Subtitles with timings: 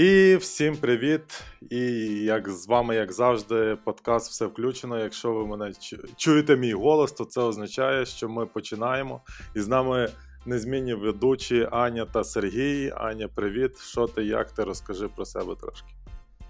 [0.00, 1.42] І всім привіт!
[1.70, 1.80] І
[2.24, 4.98] як з вами, як завжди, подкаст все включено.
[4.98, 5.72] Якщо ви мене
[6.16, 9.20] чуєте мій голос, то це означає, що ми починаємо.
[9.56, 10.08] І з нами
[10.46, 12.92] незмінні ведучі Аня та Сергій.
[12.96, 13.78] Аня, привіт!
[13.80, 14.64] Що ти, як ти?
[14.64, 15.88] Розкажи про себе трошки.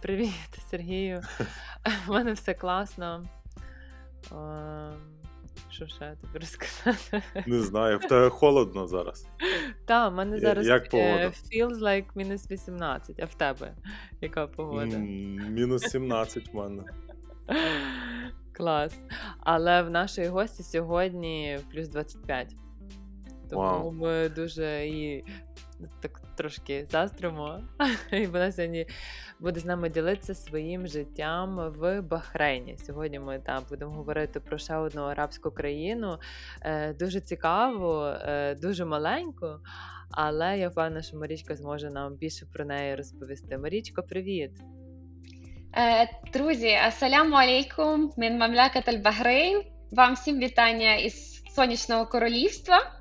[0.02, 1.22] Привіт, Сергію.
[2.08, 3.24] У мене все класно.
[5.70, 7.22] Що ще тобі розказати?
[7.46, 9.26] Не знаю, в тебе холодно зараз.
[9.90, 11.26] Так, в мене зараз Як погода?
[11.26, 13.72] feels like мінус 18, а в тебе
[14.20, 14.96] яка погода?
[14.96, 16.82] Мінус 17 в мене.
[18.52, 18.98] Клас.
[19.40, 22.56] Але в нашої гості сьогодні плюс 25.
[23.50, 23.92] Тому wow.
[23.92, 25.24] ми дуже і
[26.00, 27.60] так трошки застримо.
[28.12, 28.86] І вона сьогодні
[29.40, 32.76] буде з нами ділитися своїм життям в Бахрейні.
[32.78, 36.18] Сьогодні ми там будемо говорити про ще одну арабську країну.
[36.62, 39.46] Е, Дуже цікаву, е, дуже маленьку.
[40.10, 43.58] Але я впевнена, що Марічка зможе нам більше про неї розповісти.
[43.58, 44.50] Марічко, привіт!
[45.76, 49.62] Е, друзі, асаляму алейкум, мін мамлякат аль-Бахрейн.
[49.92, 52.99] Вам всім вітання із сонячного королівства.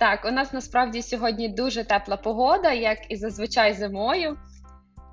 [0.00, 4.38] Так, у нас насправді сьогодні дуже тепла погода, як і зазвичай зимою.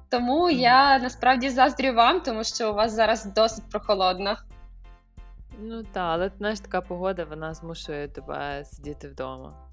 [0.09, 4.37] Тому я насправді заздрю вам, тому що у вас зараз досить прохолодно.
[5.59, 9.66] Ну так, але знаєш, така погода вона змушує тебе сидіти вдома.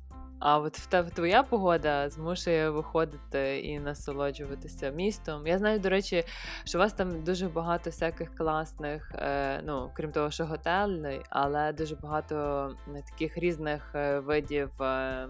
[0.45, 5.47] А от в тебе твоя погода змушує виходити і насолоджуватися містом.
[5.47, 6.25] Я знаю, до речі,
[6.65, 11.73] що у вас там дуже багато всяких класних, е, ну крім того, що готельний, але
[11.73, 12.77] дуже багато
[13.11, 14.83] таких різних е, видів.
[14.83, 15.29] Е,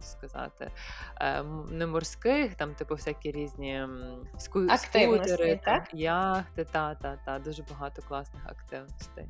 [0.00, 0.70] сказати,
[1.70, 3.86] не морських, там, типу, всякі різні
[4.38, 4.68] ску...
[4.76, 5.88] скутери, так?
[5.92, 9.26] яхти, та, та, та, дуже багато класних активностей.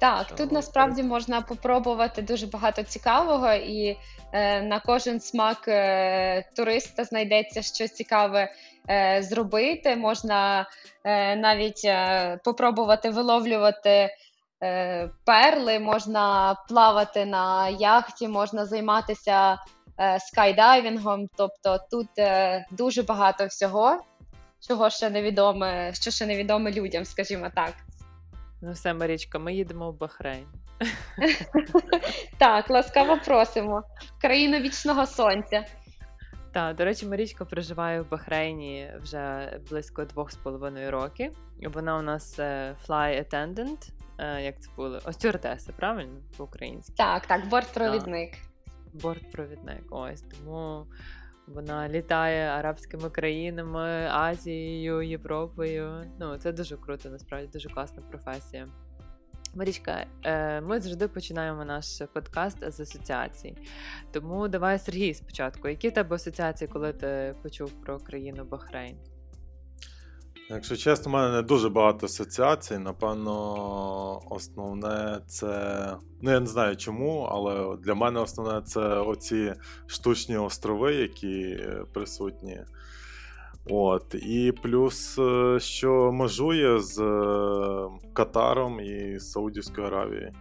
[0.00, 3.96] Так, тут насправді можна попробувати дуже багато цікавого, і
[4.32, 8.52] е, на кожен смак е, туриста знайдеться щось цікаве
[8.90, 9.96] е, зробити.
[9.96, 10.66] Можна
[11.04, 14.10] е, навіть е, попробувати виловлювати
[14.62, 19.58] е, перли, можна плавати на яхті, можна займатися
[20.18, 21.28] скайдайвінгом.
[21.36, 22.08] Тобто тут
[22.70, 24.00] дуже багато всього,
[24.68, 27.74] чого ще невідоме, що ще невідоме людям, скажімо так.
[28.60, 30.46] Ну, все, Марічка, ми їдемо в Бахрейн.
[32.38, 33.82] Так, ласкаво просимо.
[34.20, 35.64] Країну вічного сонця.
[36.52, 41.32] Так, до речі, Марічка проживає в Бахрейні вже близько двох з половиною років.
[41.62, 45.00] Вона у нас е, fly attendant, е, як це було?
[45.04, 46.20] Ось стюардеса, правильно?
[46.36, 46.94] По-українськи.
[46.96, 48.34] Так, так, бортпровідник.
[48.92, 49.82] Бортпровідник.
[49.90, 50.86] Ось тому
[51.54, 56.04] вона літає арабськими країнами, Азією, Європою.
[56.20, 58.68] Ну, це дуже круто, насправді дуже класна професія.
[59.54, 63.56] Марічка, е, ми завжди починаємо наш подкаст з асоціацій.
[64.12, 65.68] Тому давай Сергій спочатку.
[65.68, 68.96] Які в тебе асоціації, коли ти почув про країну Бахрейн?
[70.50, 72.78] Якщо чесно, у мене не дуже багато асоціацій.
[72.78, 75.96] Напевно, основне це.
[76.22, 79.54] Ну, я не знаю чому, але для мене основне це оці
[79.86, 81.60] штучні острови, які
[81.94, 82.60] присутні.
[83.70, 84.14] От.
[84.14, 90.32] І плюс, е, що межує з е, Катаром і Саудівською Аравією.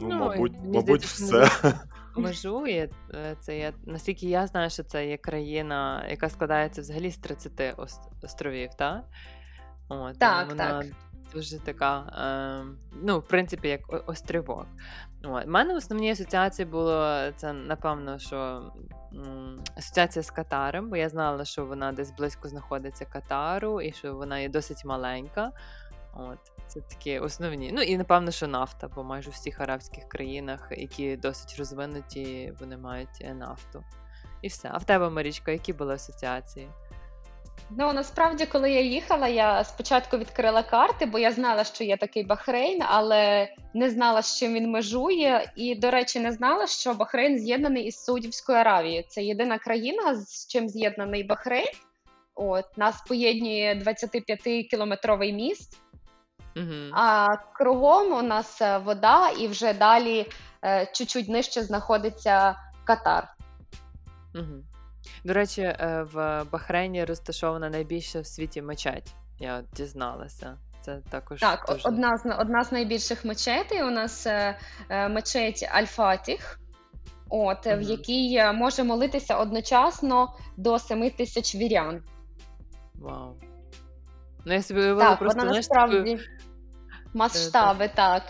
[0.00, 1.50] Ну, ну мабуть, мабуть, все
[2.20, 2.90] межує.
[3.14, 7.74] Е, це є наскільки я знаю, що це є країна, яка складається взагалі з 30
[8.22, 9.04] островів, так?
[9.88, 10.86] От, так, вона так.
[11.34, 14.66] Дуже така, е, ну, в принципі, як острівок.
[15.24, 18.70] У мене основні асоціації було це, напевно, що
[19.12, 24.14] м, асоціація з Катаром, бо я знала, що вона десь близько знаходиться Катару, і що
[24.14, 25.52] вона є досить маленька.
[26.18, 26.38] От.
[26.66, 27.70] Це такі основні.
[27.72, 32.76] Ну і напевно, що нафта, бо майже у всіх арабських країнах, які досить розвинуті, вони
[32.76, 33.84] мають е, нафту.
[34.42, 34.70] І все.
[34.72, 36.68] А в тебе, Марічка, які були асоціації?
[37.70, 42.24] Ну насправді, коли я їхала, я спочатку відкрила карти, бо я знала, що є такий
[42.24, 45.52] Бахрейн, але не знала, з чим він межує.
[45.56, 49.04] І, до речі, не знала, що Бахрейн з'єднаний із Саудівською Аравією.
[49.08, 51.72] Це єдина країна, з чим з'єднаний Бахрейн.
[52.34, 55.78] От нас поєднує 25-кілометровий міст.
[56.56, 56.90] Угу.
[56.92, 60.26] А кругом у нас е, вода, і вже далі
[60.64, 63.28] е, чуть-чуть нижче знаходиться Катар.
[64.34, 64.64] Угу.
[65.24, 69.14] До речі, е, в Бахрейні розташована найбільша в світі мечеть.
[69.38, 70.58] Я дізналася.
[70.82, 71.64] Це також так.
[71.68, 71.88] Дуже...
[71.88, 73.82] Одна з одна з найбільших мечетей.
[73.82, 76.58] У нас е, е мечеть Аль-Фатіх,
[77.28, 82.02] от mm в якій може молитися одночасно до 7 тисяч вірян.
[82.94, 83.36] Вау.
[84.46, 86.18] Ну, я собі уявила так, просто вона насправді
[87.16, 88.22] масштаби, так.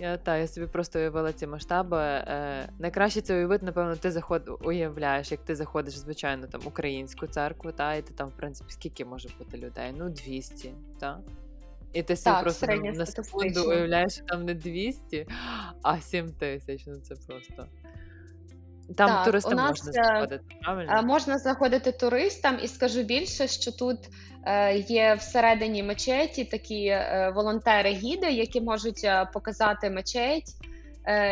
[0.00, 1.98] Я та я собі просто уявила ці масштаби.
[1.98, 7.72] Е, Найкраще це уявити, напевно, ти заход уявляєш, як ти заходиш, звичайно, там українську церкву,
[7.72, 9.94] та і ти там, в принципі, скільки може бути людей?
[9.98, 11.20] Ну, 200, та?
[11.92, 15.26] І ти собі Так, просто на, на секунду уявляєш, що там не 200,
[15.82, 16.86] а 7 тисяч.
[16.86, 17.66] Ну це просто.
[18.96, 20.92] Там Так, туристам у нас, можна е, заходити, правильно?
[20.92, 23.98] Е, Можна заходити туристам, і скажу більше, що тут
[24.46, 26.96] е, є всередині мечеті такі
[27.34, 30.50] волонтери-гіди, які можуть показати мечеть,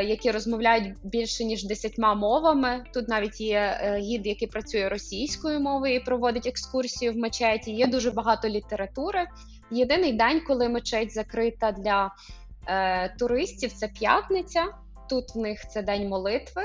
[0.04, 2.84] які розмовляють більше ніж десятьма мовами.
[2.94, 7.70] Тут навіть є гід, який працює російською мовою і проводить екскурсію в мечеті.
[7.70, 9.26] Є дуже багато літератури.
[9.70, 12.10] Єдиний день, коли мечеть закрита для
[13.18, 14.64] туристів, це п'ятниця.
[15.08, 16.62] Тут в них це день молитви.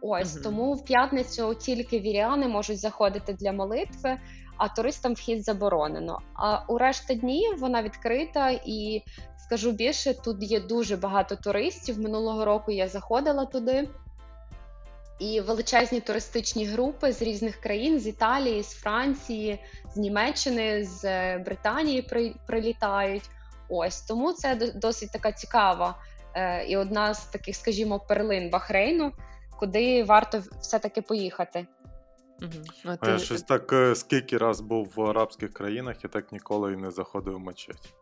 [0.00, 0.42] Ось Мгм.
[0.42, 4.18] тому в п'ятницю тільки віряни можуть заходити для молитви,
[4.56, 6.18] а туристам вхід заборонено.
[6.34, 9.02] А у решта днів вона відкрита і
[9.36, 12.00] скажу більше, тут є дуже багато туристів.
[12.00, 13.88] Минулого року я заходила туди.
[15.18, 19.58] І величезні туристичні групи з різних країн, з Італії, з Франції,
[19.94, 23.22] з Німеччини, з е, Британії при, прилітають.
[23.68, 25.94] Ось тому це досить така цікава
[26.34, 29.12] е, і одна з таких, скажімо, перлин Бахрейну,
[29.58, 31.66] куди варто все-таки поїхати.
[32.84, 36.76] А ти- щось так е, скільки раз був в арабських країнах і так ніколи і
[36.76, 37.94] не заходив в мечеть.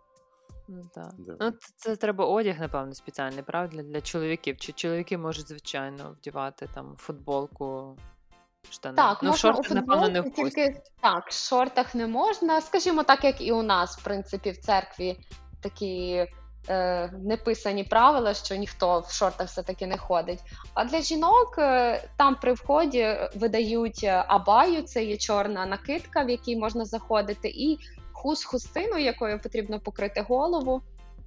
[0.69, 1.13] Ну, так.
[1.41, 4.57] Ну, це треба одяг, напевно, спеціальний, правда, для чоловіків.
[4.57, 7.97] Чи чоловіки можуть, звичайно, вдівати там футболку,
[8.71, 8.97] штани.
[8.97, 10.55] Так, ну, можна у шорти, напевно, не впустять.
[10.55, 12.61] тільки так, в шортах не можна.
[12.61, 15.19] Скажімо так, як і у нас, в принципі, в церкві
[15.63, 16.27] такі
[16.69, 20.41] е, неписані правила, що ніхто в шортах все-таки не ходить.
[20.75, 26.31] А для жінок е, там при вході видають е, абаю, це є чорна накидка, в
[26.31, 27.79] якій можна заходити, і
[28.13, 30.83] хус хустину, якою потрібно покрити голову.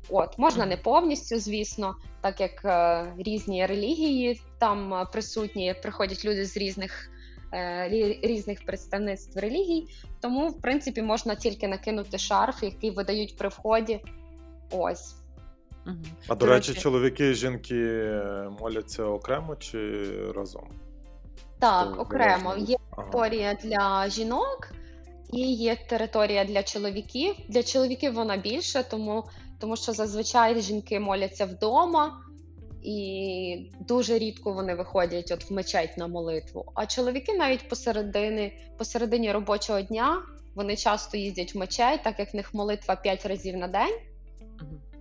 [0.10, 6.58] От, можна не повністю, звісно, так як е, різні релігії там присутні, приходять люди з
[6.58, 7.12] різних
[7.54, 7.90] е,
[8.22, 9.88] різних представництв релігій.
[10.22, 14.00] Тому, в принципі, можна тільки накинути шарф, який видають при вході.
[14.72, 15.16] Ось.
[15.86, 16.04] Мгм.
[16.28, 20.06] А до До речі, речі- чоловіки і жінки е, моляться окремо чи
[20.36, 20.70] разом?
[21.60, 22.56] Так, Що окремо.
[22.58, 23.04] Є Ага.
[23.04, 24.72] територія для жінок
[25.34, 27.36] і є територія для чоловіків.
[27.48, 29.24] Для чоловіків вона більша, тому,
[29.60, 32.22] тому що зазвичай жінки моляться вдома.
[32.84, 36.66] І дуже рідко вони виходять от в мечеть на молитву.
[36.76, 40.22] А чоловіки навіть посередині, посередині робочого дня
[40.56, 43.96] вони часто їздять в мечеть, так як в них молитва 5 разів на день.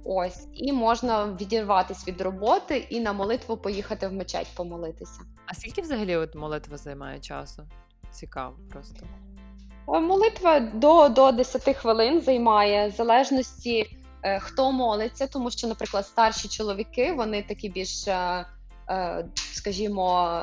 [0.04, 5.20] Ось, і можна відірватися від роботи і на молитву поїхати в мечеть помолитися.
[5.46, 7.62] А скільки взагалі от молитва займає часу?
[8.10, 9.06] Цікаво просто.
[9.88, 16.06] Е, Молитва до, до 10 хвилин займає в залежності, е, хто молиться, тому що, наприклад,
[16.06, 18.44] старші чоловіки вони такі більш, е,
[19.52, 20.42] скажімо,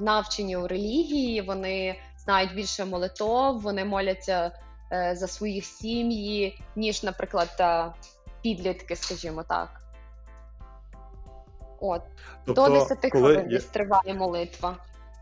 [0.00, 4.50] навчені у релігії, вони знають більше молитов, вони моляться
[4.90, 7.48] за своїх сім'ї, ніж, наприклад,
[8.42, 9.80] підлітки, скажімо так.
[11.80, 12.02] От,
[12.46, 14.76] до 10 хвилин Тобто, я, триває молитва.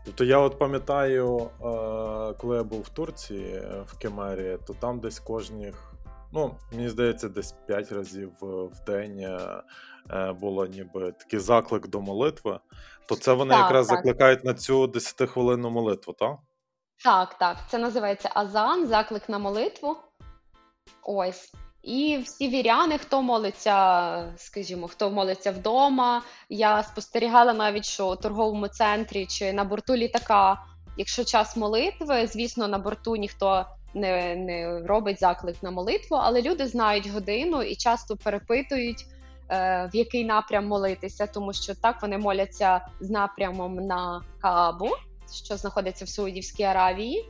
[0.05, 4.99] тобто я от пам'ятаю, е, коли я був в Турції е, в Кемері, то там
[4.99, 5.93] десь кожних,
[6.31, 9.39] ну, мені здається, десь 5 разів е, в день
[10.39, 12.59] було ніби такий заклик до молитви.
[13.07, 13.97] То це вони Так, якраз так.
[13.97, 16.37] закликають на цю 10-хвилинну молитву, так?
[17.03, 19.97] Так, так, це називається азан, заклик на молитву.
[21.03, 21.53] Ось.
[21.83, 26.21] І всі віряни, хто молиться, скажімо, хто молиться вдома.
[26.49, 30.63] Я спостерігала навіть, що у торговому центрі чи на борту літака,
[30.97, 36.67] якщо час молитви, звісно, на борту ніхто не, не робить заклик на молитву, але люди
[36.67, 39.05] знають годину і часто перепитують,
[39.49, 44.89] е, в який напрям молитися, тому що так вони моляться з напрямом на Каабу,
[45.43, 47.25] що знаходиться в Саудівській Аравії.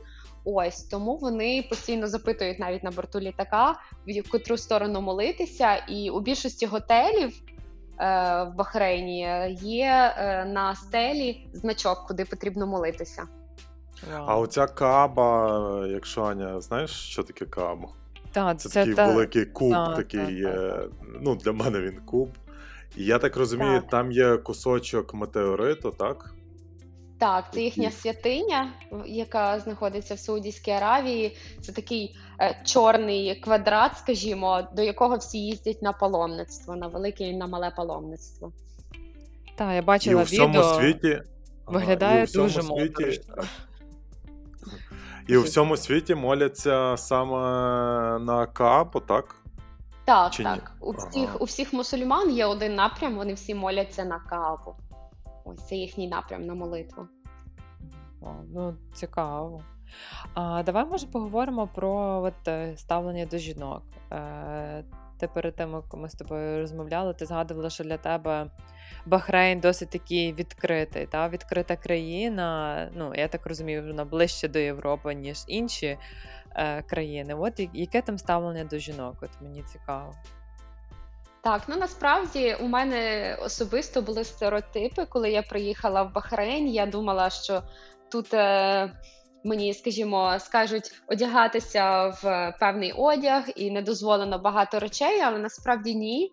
[0.54, 5.76] Ось тому вони постійно запитують навіть на борту літака, в котру сторону молитися.
[5.76, 9.20] І у більшості готелів е, в Бахрейні
[9.60, 13.22] є е, на стелі значок, куди потрібно молитися.
[14.26, 17.88] А оця каба, якщо Аня, знаєш, що таке каба?
[18.32, 19.06] Та, Це, це такий та...
[19.06, 20.88] великий куб, та, такий, та, е,
[21.20, 22.28] ну, для мене він куб.
[22.96, 23.90] І я так розумію, Так.
[23.90, 26.34] там є кусочок метеориту, так?
[27.18, 28.72] Так, це їхня святиня,
[29.06, 31.36] яка знаходиться в Саудівській Аравії.
[31.60, 37.36] Це такий е, чорний квадрат, скажімо, до якого всі їздять на паломництво, на велике і
[37.36, 38.52] на мале паломництво.
[39.56, 40.74] Та, я І бачила у всьому відео.
[40.74, 41.22] світі.
[41.66, 43.20] Виглядає і у всьому дуже світі.
[45.28, 47.38] І у всьому світі моляться саме
[48.18, 49.34] на Каабу, так?
[50.04, 50.48] Так, Чи ні?
[50.48, 50.72] так.
[50.80, 51.08] У Ага.
[51.08, 54.76] всіх, у всіх мусульман є один напрям, вони всі моляться на каву.
[55.48, 57.08] Ось це їхній напрям на молитву.
[58.54, 59.64] Ну, цікаво.
[60.34, 63.82] А, давай, може, поговоримо про от, е, ставлення до жінок.
[64.12, 64.84] Е,
[65.18, 68.50] ти перед тим, як ми з тобою розмовляли, ти згадувала, що для тебе
[69.06, 71.28] Бахрейн досить такий відкритий, та?
[71.28, 72.90] відкрита країна.
[72.94, 75.98] Ну, я так розумію, вона ближче до Європи, ніж інші
[76.54, 77.34] е, країни.
[77.34, 79.16] От яке там ставлення до жінок?
[79.22, 80.14] От мені цікаво.
[81.48, 86.68] Так, ну насправді у мене особисто були стереотипи, коли я приїхала в Бахрейн.
[86.68, 87.62] Я думала, що
[88.10, 88.92] тут е,
[89.44, 96.32] мені, скажімо, скажуть одягатися в певний одяг і не дозволено багато речей, але насправді ні.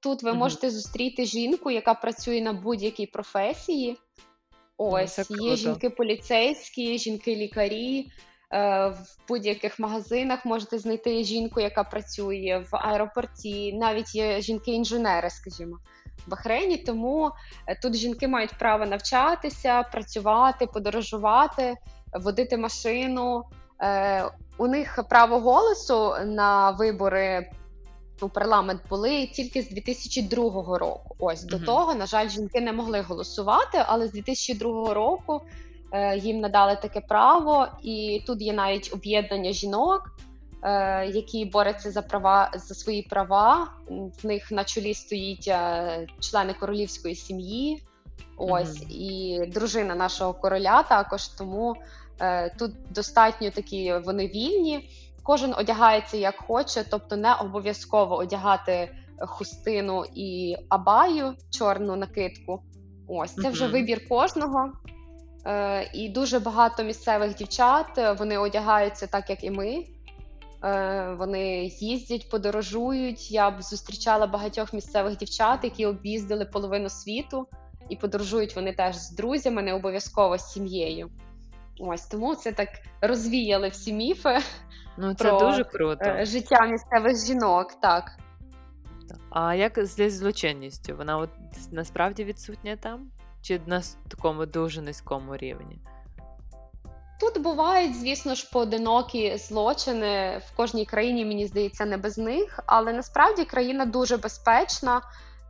[0.00, 0.38] Тут ви Мгм.
[0.38, 3.96] можете зустріти жінку, яка працює на будь-якій професії.
[4.76, 5.56] Ось це є круто.
[5.56, 8.06] жінки поліцейські, жінки-лікарі.
[8.52, 13.72] Е, В будь-яких магазинах можете знайти жінку, яка працює в аеропорті.
[13.72, 15.78] Навіть є жінки-інженери, скажімо,
[16.26, 16.76] в Бахрейні.
[16.76, 17.30] Тому
[17.66, 21.74] е, тут жінки мають право навчатися, працювати, подорожувати,
[22.12, 23.44] водити машину.
[23.82, 24.24] Е,
[24.58, 27.50] У них право голосу на вибори
[28.22, 31.16] у парламент були тільки з 2002 року.
[31.18, 35.42] Ось до того, на жаль, жінки не могли голосувати, але з 2002 року
[36.16, 40.10] їм надали таке право, і тут є навіть об'єднання жінок,
[40.62, 43.68] е, які борються за права за свої права.
[44.22, 47.82] В них на чолі стоїть е, члени королівської сім'ї.
[48.36, 48.90] Ось Мгм.
[48.90, 51.28] і дружина нашого короля також.
[51.28, 51.76] Тому
[52.20, 54.90] е, тут достатньо такі вони вільні.
[55.22, 62.62] Кожен одягається як хоче, тобто не обов'язково одягати хустину і абаю, чорну накидку.
[63.08, 64.72] Ось це вже вибір кожного.
[65.46, 69.84] Е, і дуже багато місцевих дівчат е, вони одягаються так, як і ми.
[70.64, 73.30] Е, вони їздять, подорожують.
[73.30, 77.46] Я б зустрічала багатьох місцевих дівчат, які об'їздили половину світу,
[77.88, 81.10] і подорожують вони теж з друзями, не обов'язково з сім'єю.
[81.80, 82.68] Ось тому це так
[83.00, 84.38] розвіяли всі міфи
[84.96, 86.24] Ну, це Про, дуже круто.
[86.24, 87.72] життя місцевих жінок.
[87.82, 88.12] Так.
[89.30, 90.96] А як зі злочинністю?
[90.96, 91.30] Вона от
[91.72, 93.10] насправді відсутня там?
[93.42, 95.78] Чи на такому дуже низькому рівні?
[97.20, 102.92] Тут бувають, звісно ж, поодинокі злочини в кожній країні, мені здається, не без них, але
[102.92, 105.02] насправді країна дуже безпечна.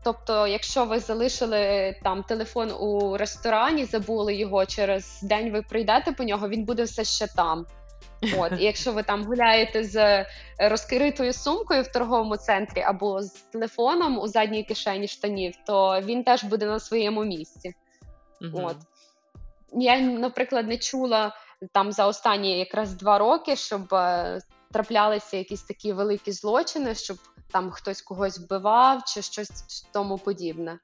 [0.03, 6.25] Тобто, якщо ви залишили там телефон у ресторані, забули його через день, ви прийдете по
[6.25, 7.67] нього, він буде все ще там.
[8.39, 10.27] От, і якщо ви там гуляєте з
[10.59, 16.45] розкритою сумкою в торговому центрі або з телефоном у задній кишені штанів, то він теж
[16.45, 17.75] буде на своєму місці.
[18.41, 18.65] Мгм.
[18.65, 18.77] От.
[19.73, 21.37] Я, наприклад, не чула
[21.73, 24.41] там за останні якраз два роки, щоб е,
[24.73, 27.17] траплялися якісь такі великі злочини, щоб
[27.53, 30.79] там хтось когось вбивав чи щось тому подібне.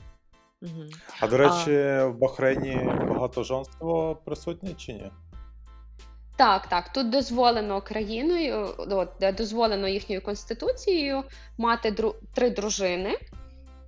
[0.63, 0.89] Мгм.
[1.21, 1.71] А до речі,
[2.07, 5.11] в Бахрейні багатожонство присутнє чи ні?
[6.37, 11.23] Так, так, тут дозволено країною, от, дозволено їхньою конституцією
[11.59, 13.19] мати дру, три дружини,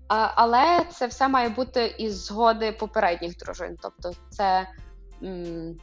[0.08, 3.76] а, але це все має бути із згоди попередніх дружин.
[3.82, 4.68] Тобто, це
[5.22, 5.76] м,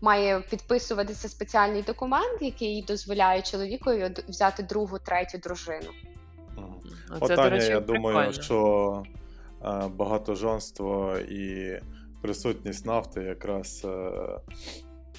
[0.00, 5.90] має підписуватися спеціальний документ, який дозволяє чоловікові взяти другу, третю дружину.
[7.20, 8.42] Оце, От, до речі, я думаю, прикольно.
[8.42, 9.02] що
[9.64, 11.72] е, багатожонство і
[12.22, 14.10] присутність нафти якраз е,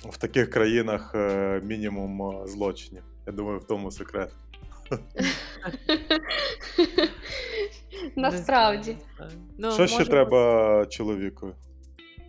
[0.04, 3.04] в таких країнах е, мінімум е, злочинів.
[3.28, 4.32] Я думаю, в тому секрет.
[8.16, 8.98] Насправді.
[9.58, 11.54] Ну, Що ще треба чоловіку?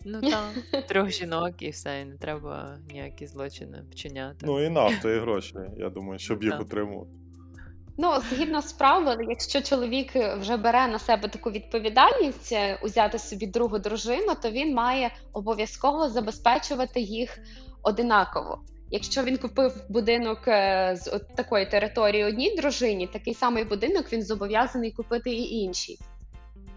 [0.05, 0.45] Ну там
[0.89, 4.47] трьох жінок і все, і не треба ніякі злочини вчиняти.
[4.47, 6.61] Ну і нафту, і гроші, я думаю, щоб їх Так.
[6.61, 7.11] утримувати.
[7.99, 13.47] Ну, згідно з правил, якщо чоловік вже бере на себе таку відповідальність е, узяти собі
[13.47, 17.39] другу дружину, то він має обов'язково забезпечувати їх
[17.83, 18.59] одинаково.
[18.91, 24.91] Якщо він купив будинок е, з такої території одній дружині, такий самий будинок він зобов'язаний
[24.91, 25.99] купити і іншій.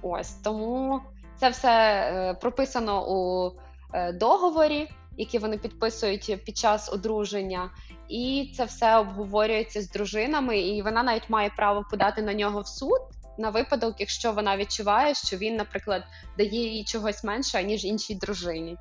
[0.02, 1.02] Ось тому
[1.40, 3.52] це все е, прописано у
[3.94, 7.70] е, договорі, який вони підписують під час одруження.
[8.14, 12.68] І це все обговорюється з дружинами, і вона навіть має право подати на нього в
[12.68, 13.00] суд
[13.38, 16.04] на випадок, якщо вона відчуває, що він, наприклад,
[16.38, 18.78] дає їй чогось менше, ніж іншій дружині.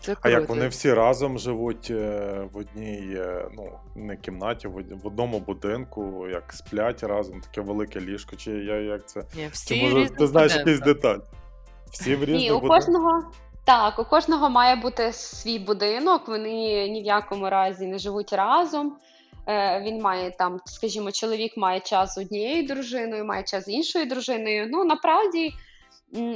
[0.00, 5.06] Це А як вони всі разом живуть е, в одній, е, ну, не кімнаті, в
[5.06, 9.22] одному будинку, як сплять разом, таке велике ліжко, чи я- як це?
[9.36, 11.18] Ні, Чи може ти знаєш якийсь деталь?
[11.90, 12.78] Всі в різних Ні, у будинках?
[12.78, 13.22] кожного
[13.66, 16.28] так, у кожного має бути свій будинок.
[16.28, 18.96] Вони ні в якому разі не живуть разом.
[19.46, 24.06] Е, він має там, скажімо, чоловік має час з однією дружиною, має час з іншою
[24.06, 24.68] дружиною.
[24.70, 25.54] Ну насправді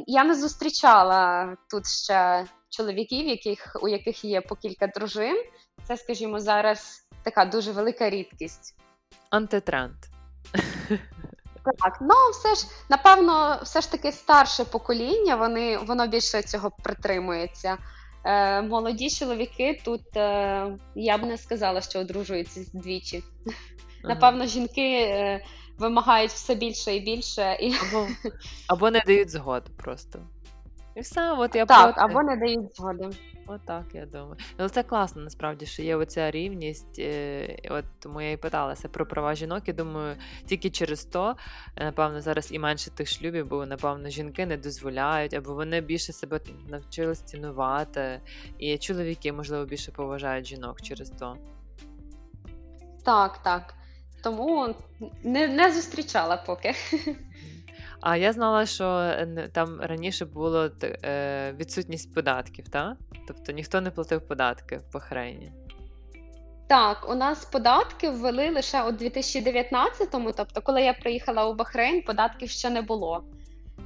[0.07, 5.37] я не зустрічала тут ще чоловіків, яких, у яких є по кілька дружин.
[5.85, 8.77] Це, скажімо, зараз така дуже велика рідкість.
[9.31, 9.97] Антитренд.
[11.65, 17.79] Так, ну все ж напевно, все ж таки старше покоління, вони воно більше цього притримується.
[18.25, 23.25] Е, Молоді чоловіки тут е, я б не сказала, що одружуються двічі.
[23.47, 24.15] Ага.
[24.15, 25.45] Напевно, жінки е,
[25.79, 28.09] вимагають все більше і більше, і або
[28.67, 30.19] або не дають згоду просто.
[30.97, 32.11] І все, от я так, проти.
[32.11, 33.11] або не дають згоди.
[33.51, 34.37] Отак, я думаю.
[34.57, 36.99] Але це класно, насправді, що є оця рівність.
[36.99, 39.69] Е, от Тому я і питалася про права жінок.
[39.69, 40.17] І думаю,
[40.47, 41.37] тільки через то,
[41.77, 46.13] е, напевно, зараз і менше тих шлюбів, бо, напевно, жінки не дозволяють, або вони більше
[46.13, 48.21] себе навчились цінувати.
[48.59, 51.37] І чоловіки, можливо, більше поважають жінок через то.
[53.05, 53.75] Так, так.
[54.23, 54.75] Тому
[55.25, 56.75] не, не зустрічала поки.
[58.01, 62.97] А я знала, що е, там раніше було е, відсутність податків, так?
[63.29, 65.53] Тобто ніхто не платив податки в Бахрейні.
[66.69, 72.51] Так, у нас податки ввели лише у 2019-му, тобто, коли я приїхала у Бахрейн, податків
[72.51, 73.25] ще не було.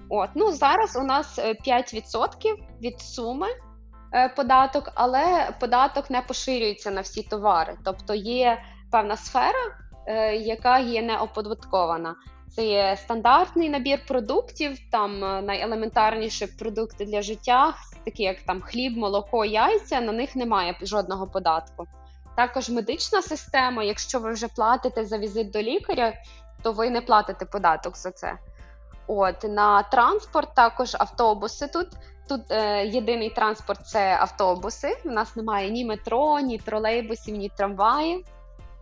[0.09, 3.47] От, ну Зараз у нас 5% е, від суми
[4.15, 7.77] е, податок, але податок не поширюється на всі товари.
[7.85, 9.77] Тобто є певна сфера,
[10.33, 12.15] яка є неоподаткована.
[12.55, 18.97] Це є стандартний набір продуктів, там е, найелементарніші продукти для життя, такі як там хліб,
[18.97, 21.87] молоко, яйця, на них немає жодного податку.
[22.37, 26.13] Також медична система, якщо ви вже платите за візит до лікаря,
[26.63, 28.39] то ви не платите податок за це.
[29.07, 31.89] От На транспорт також автобуси тут.
[32.29, 34.97] Тут е, єдиний транспорт це автобуси.
[35.05, 38.27] У нас немає ні метро, ні тролейбусів, ні трамваїв.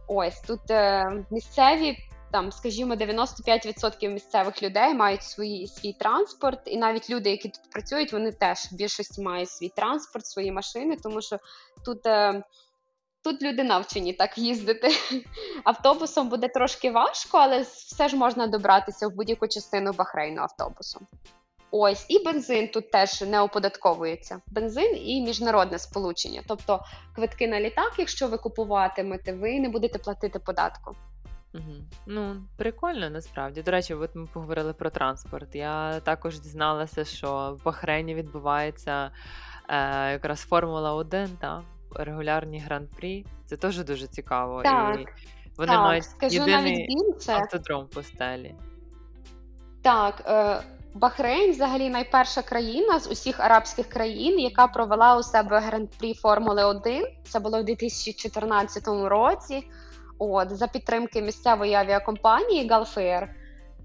[0.07, 1.99] Ось тут е, місцеві
[2.33, 8.13] там, скажімо, 95% місцевих людей мають свої свій транспорт, і навіть люди, які тут працюють,
[8.13, 11.39] вони теж в більшості мають свій транспорт, свої машини, тому що
[11.85, 12.07] тут.
[12.07, 12.43] Е,
[13.25, 14.89] Тут люди навчені так їздити.
[15.65, 21.07] Автобусом буде трошки важко, але все ж можна добратися в будь-яку частину Бахрейну автобусом.
[21.71, 24.41] Ось, і бензин тут теж не оподатковується.
[24.47, 26.43] Бензин і міжнародне сполучення.
[26.49, 30.97] Тобто квитки на літак, якщо ви купуватимете, ви не будете платити податку.
[31.55, 31.75] Угу.
[32.07, 33.63] Ну, прикольно насправді.
[33.63, 35.55] До речі, от ми поговорили про транспорт.
[35.55, 39.11] Я також дізналася, що в Бахрейні відбувається
[39.69, 41.63] е, якраз Формула 1, та
[41.95, 43.27] регулярні гран-прі.
[43.47, 44.63] Це теж дуже цікаво.
[44.63, 45.07] Так, І
[45.57, 47.33] вони так, мають скажу єдиний більше.
[47.33, 48.55] автодром по стелі.
[49.83, 50.63] Так, е,
[50.95, 57.07] Бахрейн взагалі найперша країна з усіх арабських країн, яка провела у себе гран-прі Формули 1.
[57.25, 59.65] Це було в 2014 році.
[60.19, 63.29] От за підтримки місцевої авіакомпанії Галфеєр,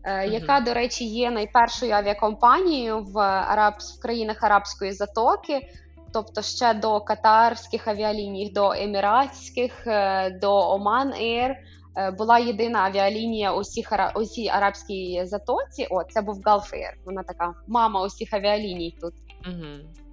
[0.03, 3.73] е, яка, до речі, є найпершою авіакомпанією в араб...
[3.97, 5.69] в країнах Арабської Затоки,
[6.13, 11.55] тобто ще до катарських авіаліній, до еміратських, е, до Оман Air,
[11.97, 15.87] е, була єдина авіалінія усіх усій арабській затоці.
[15.89, 16.97] О, це був Галфеєр.
[17.05, 19.13] Вона така мама усіх авіаліній тут.
[19.47, 19.65] Угу.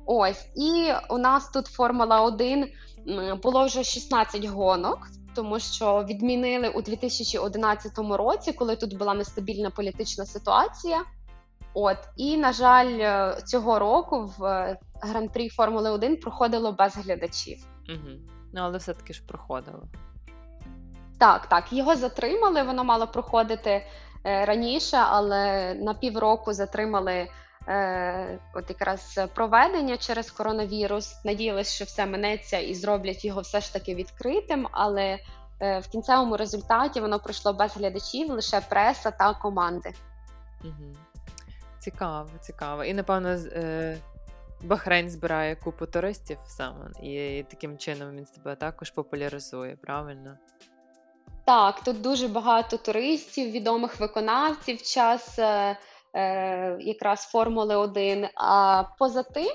[0.07, 2.69] Ось і у нас тут Формула 1
[3.43, 4.99] було вже 16 гонок
[5.35, 11.03] тому що відмінили у 2011 році, коли тут була нестабільна політична ситуація.
[11.75, 17.67] От і на жаль, е, цього року в е, гран-прі Формули 1 проходило без глядачів.
[17.89, 18.11] Угу.
[18.53, 19.83] Ну але все таки ж проходило.
[21.19, 22.63] Так, так, його затримали.
[22.63, 23.87] Воно мало проходити
[24.25, 27.29] е, раніше, але на півроку затримали
[28.55, 31.25] от якраз проведення через коронавірус.
[31.25, 35.19] Надіялись, що все минеться і зроблять його все ж таки відкритим, але
[35.61, 39.93] е, в кінцевому результаті воно пройшло без глядачів, лише преса та команди.
[40.65, 40.97] Угу.
[41.79, 42.85] Цікаво, цікаво.
[42.85, 43.29] І напевно.
[43.29, 43.97] Е...
[44.63, 50.39] Бахрейн збирає купу туристів саме, і таким чином він себе також популяризує, правильно?
[51.45, 55.39] Так, тут дуже багато туристів, відомих виконавців час
[56.15, 58.29] е, якраз Формули 1.
[58.35, 59.51] А поза тим,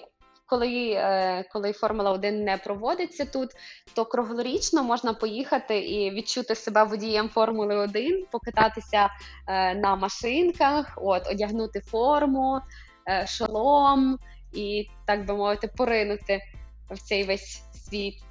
[0.45, 3.49] коли е, коли Формула 1 не проводиться тут,
[3.93, 9.09] то круглорічно можна поїхати і відчути себе водієм Формули 1, покататися
[9.47, 12.61] е, на машинках, от, одягнути форму,
[13.09, 14.19] е, шолом
[14.53, 16.41] і, так би мовити, поринути
[16.89, 18.23] в цей весь світ.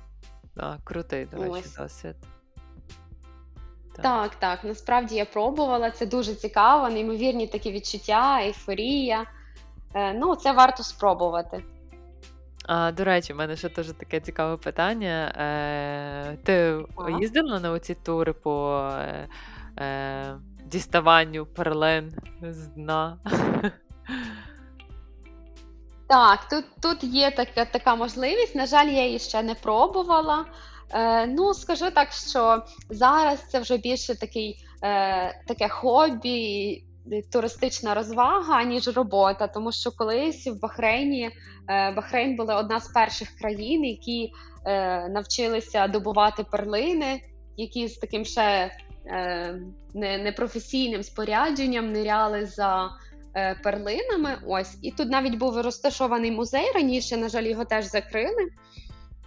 [0.57, 2.17] Так, крутий, до речі, досвід.
[4.03, 5.91] Так, так, насправді я пробувала.
[5.91, 9.25] Це дуже цікаво, неймовірні такі відчуття, ейфорія.
[9.95, 11.65] Е, ну, це варто спробувати.
[12.67, 15.33] А, До речі, в мене ще теж таке цікаве питання.
[15.37, 17.19] Е, Ти Ага.
[17.21, 18.85] їздила на оці тури по
[19.79, 23.19] е, діставанню перлин з дна?
[26.09, 28.55] Так, тут, тут є така, така можливість.
[28.55, 30.45] На жаль, я її ще не пробувала.
[30.95, 36.85] Е, ну, скажу так, що зараз це вже більше такий, е, таке хобі,
[37.33, 39.47] туристична розвага, ніж робота.
[39.47, 41.31] Тому що колись в Бахрейні
[41.69, 44.33] е, Бахрейн була одна з перших країн, які
[45.11, 47.23] навчилися добувати перлини,
[47.57, 48.71] які з таким ще
[49.95, 52.91] непрофесійним спорядженням ниряли за.
[53.63, 54.39] Перлинами.
[54.47, 58.49] Ось, і тут навіть був розташований музей раніше, на жаль, його теж закрили.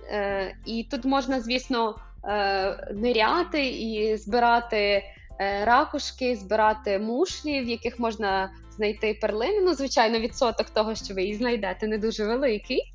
[0.09, 5.03] Е, І тут можна, звісно, е, ниряти і збирати
[5.39, 9.61] е, ракушки, збирати мушлі, в яких можна знайти перлини.
[9.61, 12.93] Ну, звичайно, відсоток того, що ви її знайдете, не дуже великий.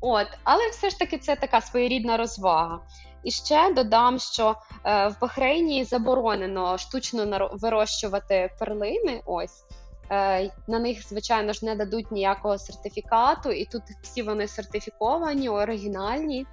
[0.00, 2.80] От, Але все ж таки це така своєрідна розвага.
[3.24, 9.22] І ще додам, що в Бахрейні заборонено штучно вирощувати перлини.
[9.26, 9.64] Ось.
[10.12, 16.46] Е, на них, звичайно ж, не дадуть ніякого сертифікату, і тут всі вони сертифіковані, оригінальні,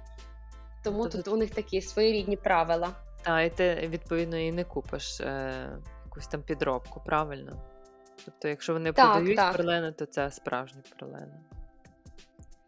[0.84, 2.88] тому тобто тут у них такі своєрідні правила.
[3.24, 5.52] А, і ти, відповідно, і не купиш е,
[6.04, 7.52] якусь там підробку, правильно?
[8.24, 9.56] Тобто, якщо вони так, продають так.
[9.56, 11.40] перлини, то це справжні перлини.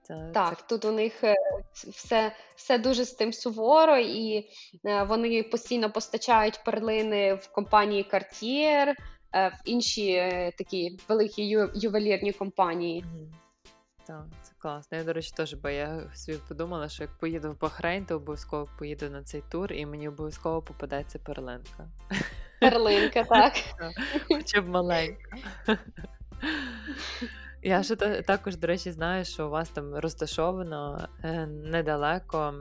[0.03, 0.65] Це, так, це...
[0.69, 1.35] тут у них е,
[1.73, 4.51] все все дуже з тим суворо, і
[4.87, 8.95] е, вони постійно постачають перлини в компанії Cartier,
[9.33, 13.05] в інші е, такі великі ю- ювелірні компанії.
[14.07, 14.99] Так, це класно.
[14.99, 18.69] Я, до речі, теж, бо я собі подумала, що як поїду в Бахрейн, то обов'язково
[18.79, 21.89] поїду на цей тур, і мені обов'язково попадеться перлинка.
[22.61, 23.53] Перлинка, так.
[24.29, 25.37] Хоча б маленька.
[27.65, 32.55] Я ще також, до речі, знаю, що у вас там розташовано е, недалеко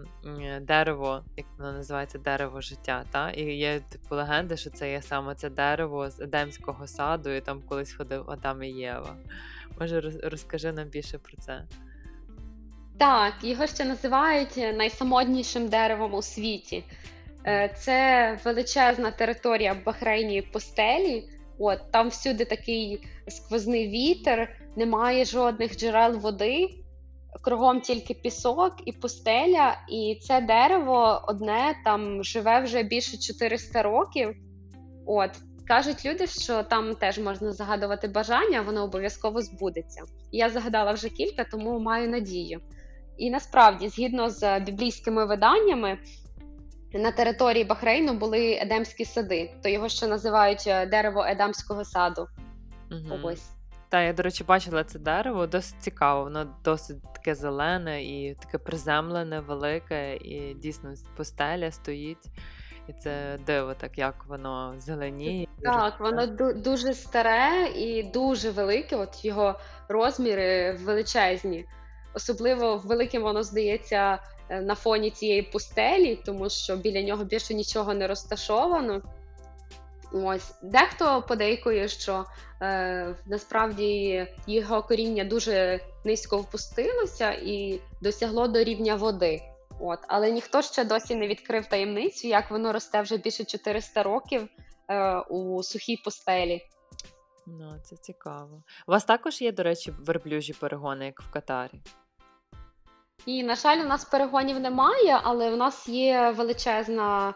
[0.62, 3.06] дерево, як воно називається дерево життя.
[3.12, 3.32] Та?
[3.32, 7.62] І є типу легенди, що це є саме це дерево з Едемського саду, і там
[7.70, 9.16] колись ходив Адам і Єва.
[9.80, 11.64] Може, розкажи нам більше про це.
[12.98, 16.84] Так, його ще називають найсамотнішим деревом у світі.
[17.46, 21.24] Е, це величезна територія Бахрейні пустелі.
[21.60, 26.70] От там всюди такий сквозний вітер, немає жодних джерел води,
[27.42, 29.78] кругом тільки пісок і пустеля.
[29.90, 34.36] І це дерево одне там живе вже більше 400 років.
[35.06, 35.32] От
[35.68, 40.04] кажуть люди, що там теж можна загадувати бажання, воно обов'язково збудеться.
[40.32, 42.62] Я загадала вже кілька, тому маю надію.
[43.18, 45.98] І насправді, згідно з біблійськими виданнями,
[46.94, 52.28] на території Бахрейну були едемські сади, то його ще називають е, дерево Едамського саду.
[52.92, 53.20] Угу.
[53.24, 53.61] Ось.
[53.92, 58.58] Так, я, до речі, бачила це дерево, досить цікаво, воно досить таке зелене і таке
[58.58, 62.32] приземлене, велике, і дійсно постеля стоїть.
[62.88, 65.48] І це диво, так як воно зеленіє.
[65.62, 68.96] Так, воно дуже старе і дуже велике.
[68.96, 71.66] От його розміри величезні.
[72.14, 74.20] Особливо великим воно здається
[74.52, 79.02] Е, на фоні цієї пустелі, тому що біля нього більше нічого не розташовано.
[80.14, 82.26] Ось дехто подейкує, що
[82.62, 89.42] е, насправді його коріння дуже низько впустилося і досягло до рівня води.
[89.80, 94.48] От, але ніхто ще досі не відкрив таємницю, як воно росте вже більше 400 років
[94.90, 96.62] е, у сухій пустелі.
[97.48, 98.64] Ну, це цікаво.
[98.88, 101.82] У вас також є, до речі, верблюжі перегони, як в Катарі?
[103.26, 107.34] І, на жаль, у нас перегонів немає, але у нас є величезна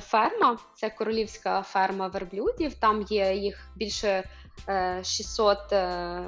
[0.00, 2.74] ферма, це королівська ферма верблюдів.
[2.74, 4.28] Там є їх більше
[4.68, 6.24] е, 600 е,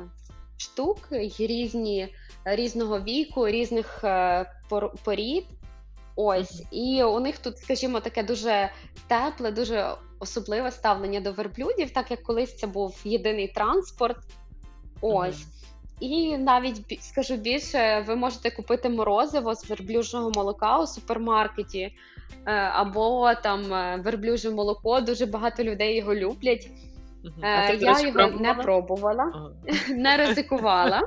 [0.56, 0.98] штук,
[1.38, 4.46] різні різного віку, різних е,
[5.04, 5.44] порід.
[6.16, 8.70] Ось, і у них тут, скажімо, таке дуже
[9.08, 14.16] тепле, дуже особливе ставлення до верблюдів, так як колись це був єдиний транспорт.
[15.00, 15.46] Ось.
[16.00, 21.92] І навіть скажу більше, ви можете купити морозиво з верблюжого молока у супермаркеті, е,
[22.72, 25.00] або там е, верблюже молоко.
[25.00, 26.70] Дуже багато людей його люблять.
[27.40, 28.40] А ти, Я його пробувала?
[28.40, 29.50] не пробувала, ага.
[29.94, 31.02] не ризикувала.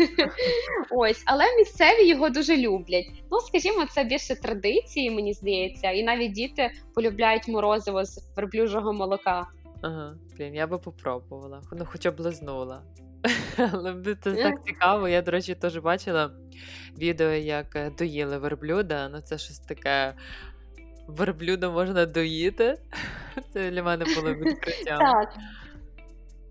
[0.90, 3.06] Ось, але місцеві його дуже люблять.
[3.30, 9.46] Ну, скажімо, це більше традиції, мені здається, і навіть діти полюбляють морозиво з верблюжого молока.
[9.82, 12.82] Ага, блін, я би попробувала, ну хоча б лизнула.
[13.72, 15.08] Але це так цікаво.
[15.08, 16.30] Я, до речі, теж бачила
[16.98, 19.08] відео, як е, доїли верблюда.
[19.08, 20.14] Ну, це щось таке.
[21.06, 22.78] Верблюда можна доїти.
[23.52, 24.98] Це для мене було відкриттям.
[24.98, 25.34] Так.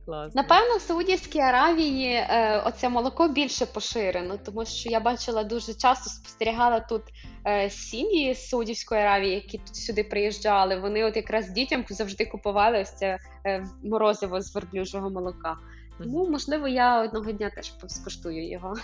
[0.09, 0.41] Класно.
[0.41, 6.09] Напевно, в Саудівській Аравії е, оце молоко більше поширено, тому що я бачила дуже часто
[6.09, 7.01] спостерігала тут
[7.47, 10.79] е, сім'ї з Саудівської Аравії, які тут сюди приїжджали.
[10.79, 15.57] Вони от якраз дітям завжди купували ось це е, морозиво з верблюжого молока.
[15.99, 18.75] Тому, можливо, я одного дня теж скуштую його.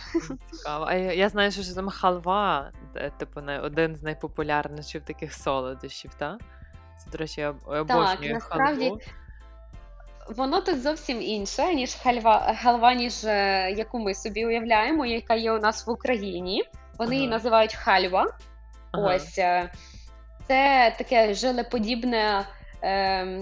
[0.51, 0.85] Цікаво.
[0.87, 6.39] А я, я знаю, що там халва, е, типу, один з найпопулярніших таких солодощів, так?
[6.97, 8.99] Це, до речі, я об- обожнюю насправді, халву.
[10.29, 15.51] Воно тут зовсім інше, ніж хальва, халва, ніж е, яку ми собі уявляємо, яка є
[15.51, 16.63] у нас в Україні.
[16.97, 18.37] Вони її називають хальва.
[18.91, 19.15] Ага.
[19.15, 19.71] Ось е,
[20.47, 22.45] це таке желеподібне ем,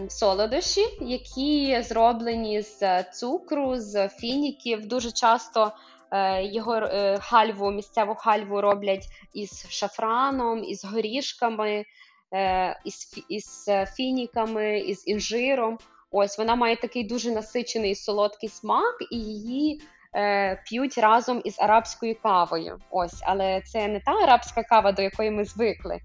[0.09, 4.85] солодощі, які зроблені з цукру, з фініків.
[4.85, 5.71] Дуже часто
[6.11, 11.85] е, його е, хальву, місцеву хальву роблять із шафраном, із горішками,
[12.33, 15.77] е, із, із фініками, із інжиром.
[16.15, 19.81] Ось вона має такий дуже насичений солодкий смак, і її
[20.15, 22.79] е, п'ють разом із арабською кавою.
[22.91, 25.99] Ось, але це не та арабська кава, до якої ми звикли.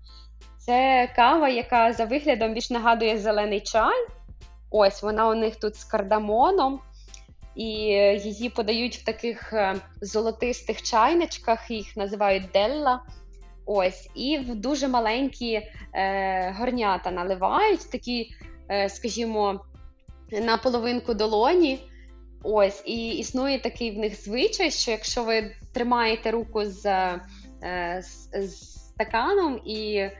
[0.69, 4.07] Це кава, яка за виглядом більш нагадує зелений чай.
[4.71, 6.81] Ось вона у них тут з кардамоном,
[7.55, 7.69] і
[8.23, 13.03] її подають в таких е, золотистих чайничках, їх називають делла.
[13.67, 15.53] Ось, і в дуже маленькі
[15.95, 18.31] е, горнята наливають, такі,
[18.71, 19.61] е, скажімо,
[20.33, 21.79] на половинку долоні.
[22.43, 26.87] Ось, і існує такий в них звичай, що якщо ви тримаєте руку з,
[27.63, 30.11] е, з, з стаканом і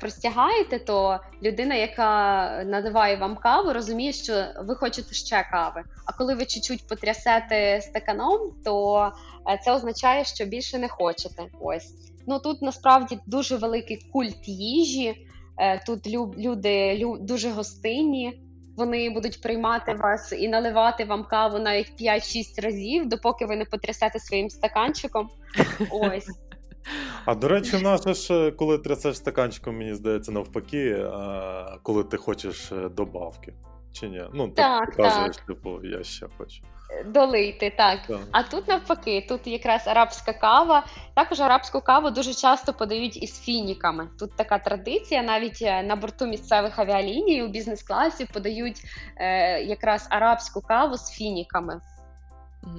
[0.00, 5.82] простягаєте, то людина, яка надаває вам каву, розуміє, що ви хочете ще кави.
[6.06, 9.02] А коли ви чуть-чуть потрясете стаканом, то
[9.50, 11.42] е, це означає, що більше не хочете.
[11.60, 11.94] Ось.
[12.26, 15.26] Ну тут насправді дуже великий культ їжі.
[15.58, 18.40] Е, Тут лю- люди лю- дуже гостинні.
[18.76, 24.18] Вони будуть приймати вас і наливати вам каву навіть 5-6 разів, допоки ви не потрясете
[24.18, 25.28] своїм стаканчиком.
[25.90, 26.28] Ось.
[27.24, 32.16] А до речі, в ж, е, коли трясеш стаканчиком, мені здається, навпаки, е, коли ти
[32.16, 33.54] хочеш е, добавки.
[33.92, 34.22] Чи ні?
[34.34, 36.62] Ну, Так, так показуєш, типу, я ще хочу.
[37.06, 37.98] Долити, так.
[38.08, 38.20] Так.
[38.32, 40.86] А тут навпаки, тут якраз арабська кава.
[41.14, 44.08] Також арабську каву дуже часто подають із фініками.
[44.18, 48.82] Тут така традиція, навіть на борту місцевих авіаліній у бізнес-класі подають
[49.16, 51.80] е, якраз арабську каву з фініками.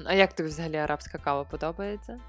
[0.05, 2.19] А як тобі взагалі арабська кава подобається?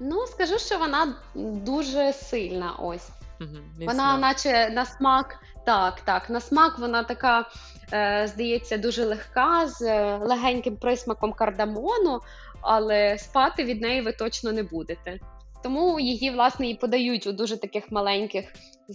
[0.00, 2.72] Ну, скажу, що вона дуже сильна.
[2.78, 3.08] Ось.
[3.40, 7.48] Мгм, Вона, наче на смак, так, так, на смак вона така,
[7.92, 12.20] е, здається, дуже легка, з е, легеньким присмаком кардамону,
[12.60, 15.18] але спати від неї ви точно не будете.
[15.62, 18.44] Тому її, власне, і подають у дуже таких маленьких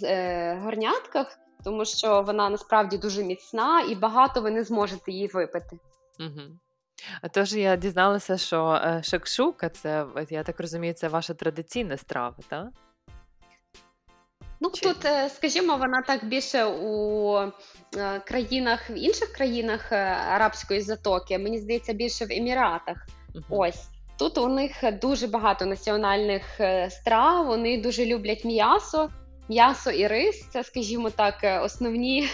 [0.03, 5.79] е, горнятках, тому що вона насправді дуже міцна і багато ви не зможете її випити.
[6.19, 6.59] Мгм.
[7.21, 12.35] А тож я дізналася, що е, шакшука це, я так розумію, це ваша традиційна страва,
[12.47, 12.67] так?
[14.61, 17.37] Ну Чи- тут, е, скажімо, вона так більше у
[17.97, 19.91] е, країнах, в інших країнах
[20.31, 23.07] арабської затоки, мені здається, більше в Еміратах.
[23.35, 23.43] Мгм.
[23.49, 23.87] Ось
[24.19, 26.43] тут у них дуже багато національних
[26.89, 27.45] страв.
[27.45, 29.09] Вони дуже люблять м'ясо.
[29.49, 32.27] М'ясо і рис це, скажімо так, основні,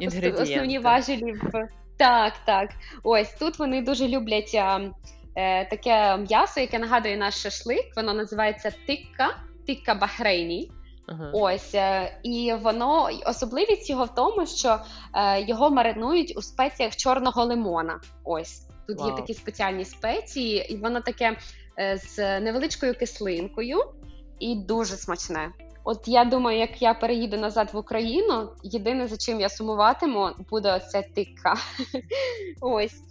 [0.40, 2.70] основні важелі в так, так.
[3.02, 4.90] Ось тут вони дуже люблять е,
[5.36, 7.96] е, таке м'ясо, яке нагадує наш шашлик.
[7.96, 10.70] Воно називається тикка, тикка бахрейні.
[11.08, 11.30] Ага.
[11.32, 14.80] Ось е, і воно особливість його в тому, що
[15.14, 18.00] е, його маринують у спеціях чорного лимона.
[18.24, 21.36] Ось тут є такі спеціальні спеції, і воно таке
[21.78, 23.78] е, з невеличкою кислинкою
[24.38, 25.48] і дуже смачне.
[25.88, 30.72] От я думаю, як я переїду назад в Україну, єдине за чим я сумуватиму, буде
[30.72, 31.54] оце тикка.
[32.60, 33.02] Ось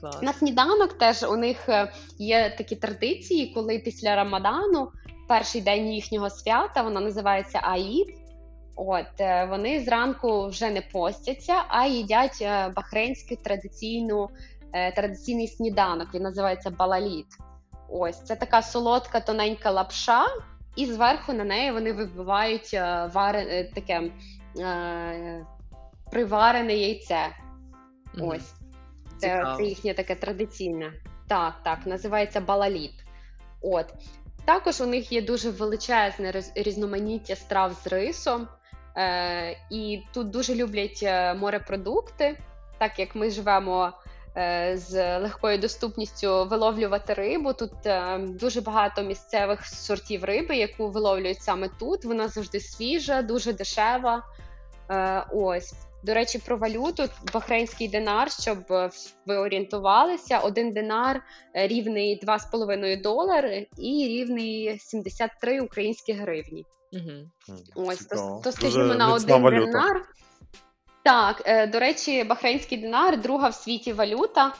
[0.00, 0.22] Клас.
[0.22, 4.88] на сніданок теж у них е, є такі традиції, коли після Рамадану,
[5.28, 8.14] перший день їхнього свята, воно називається Аїд.
[8.76, 14.28] От е, вони зранку вже не постяться, а їдять е, бахрейнський традиційну,
[14.96, 16.14] традиційний сніданок.
[16.14, 17.26] Він називається балаліт.
[17.88, 20.26] Ось це така солодка тоненька лапша,
[20.76, 24.10] і зверху на неї вони вибивають е, е, таке
[24.60, 25.46] е,
[26.10, 27.28] приварене яйце.
[28.14, 28.28] Мгм.
[28.28, 28.54] Ось.
[29.18, 30.92] Це, це їхнє таке традиційне.
[31.28, 32.94] Так, так, називається балаліт.
[33.62, 33.94] От.
[34.44, 38.48] Також у них є дуже величезне різноманіття страв з рисом.
[38.96, 42.38] Е, і тут дуже люблять е, морепродукти,
[42.78, 43.92] так як ми живемо
[44.74, 47.52] з легкою доступністю виловлювати рибу.
[47.52, 52.04] Тут е, дуже багато місцевих сортів риби, яку виловлюють саме тут.
[52.04, 54.22] Вона завжди свіжа, дуже дешева.
[54.90, 55.74] Е, ось.
[56.02, 57.02] До речі, про валюту
[57.34, 58.90] бахрейнський динар, щоб е,
[59.26, 61.22] ви орієнтувалися, один динар
[61.56, 66.66] е, рівний 2,5 долари і рівний 73 українські гривні.
[66.92, 67.56] Угу.
[67.74, 69.66] Ось то, то скажімо на один валюта.
[69.66, 70.02] динар.
[71.04, 74.52] Так, е, до речі, бахрейнський динар друга в світі валюта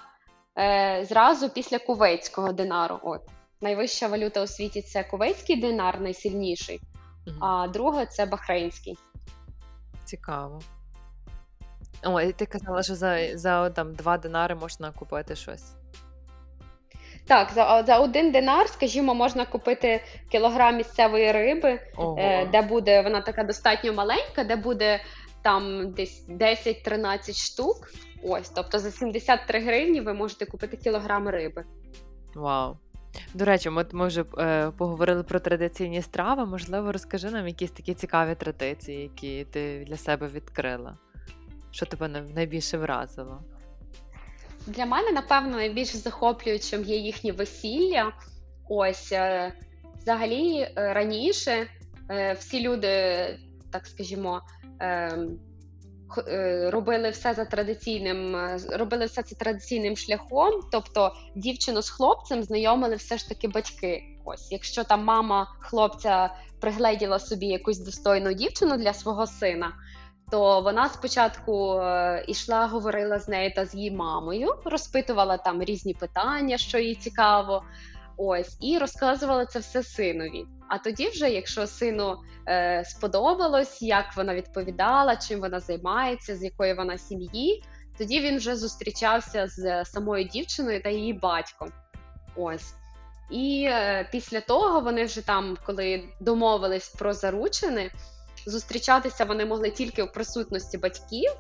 [0.58, 2.98] е, зразу після кувейтського динару.
[3.02, 3.20] От
[3.60, 6.80] найвища валюта у світі це кувейтський динар, найсильніший,
[7.26, 7.36] Угу.
[7.40, 8.98] а друга це бахрейнський.
[10.04, 10.60] Цікаво.
[12.04, 15.72] О, і ти казала, що за, за там, два динари можна купити щось.
[17.26, 22.16] Так, за, за один динар, скажімо, можна купити кілограм місцевої риби, Ого.
[22.20, 25.00] е, де буде вона така достатньо маленька, де буде
[25.44, 27.92] там десь 10-13 штук.
[28.22, 31.64] Ось, тобто за 73 гривні ви можете купити кілограм риби.
[32.34, 32.76] Вау.
[33.34, 36.46] До речі, ми, ми вже е, поговорили про традиційні страви.
[36.46, 40.98] Можливо, розкажи нам якісь такі цікаві традиції, які ти для себе відкрила.
[41.70, 43.42] Що тебе найбільше вразило?
[44.66, 48.12] Для мене, напевно, найбільш захоплюючим є їхнє весілля.
[48.68, 49.52] Ось е,
[49.98, 51.66] взагалі е, раніше
[52.10, 52.88] е, всі люди,
[53.74, 54.40] так скажімо,
[54.80, 55.18] е,
[56.28, 60.52] е, робили все за традиційним, е, робили все це традиційним шляхом.
[60.72, 64.02] Тобто дівчину з хлопцем знайомили все ж таки батьки.
[64.24, 69.72] Ось, якщо там мама хлопця пригледіла собі якусь достойну дівчину для свого сина,
[70.30, 75.94] то вона спочатку е, ішла, говорила з нею та з її мамою, розпитувала там різні
[75.94, 77.62] питання, що їй цікаво.
[78.16, 80.44] Ось, і розказувала це все синові.
[80.68, 82.16] А тоді, вже, якщо сину
[82.48, 87.62] е, сподобалось, як вона відповідала, чим вона займається, з якої вона сім'ї,
[87.98, 91.72] тоді він вже зустрічався з самою дівчиною та її батьком.
[92.36, 92.74] Ось.
[93.30, 97.90] І е, після того вони вже там, коли домовились про заручини,
[98.46, 101.30] зустрічатися вони могли тільки в присутності батьків.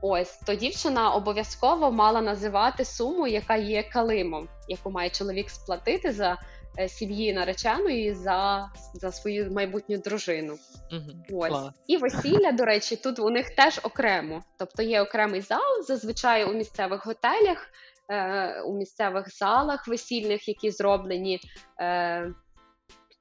[0.00, 6.38] Ось то дівчина обов'язково мала називати суму, яка є калимом, яку має чоловік сплатити за
[6.78, 10.58] е, сім'ї нареченої за, за свою майбутню дружину.
[10.92, 11.40] Угу.
[11.42, 11.74] Ось Клас.
[11.86, 14.42] і весілля, до речі, тут у них теж окремо.
[14.58, 17.66] Тобто є окремий зал, зазвичай у місцевих готелях,
[18.10, 21.40] е, у місцевих залах весільних, які зроблені.
[21.80, 22.34] Е,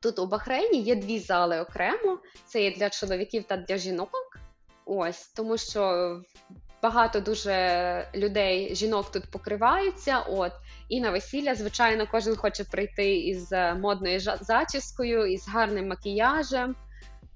[0.02, 4.10] Тут у Бахрейні є дві зали окремо: це є для чоловіків та для жінок.
[4.86, 6.22] Ось тому, що
[6.84, 10.20] багато дуже людей, жінок тут покриваються.
[10.20, 10.52] От
[10.90, 16.76] і на весілля, звичайно, кожен хоче прийти із е, модною зачіскою, із гарним макіяжем.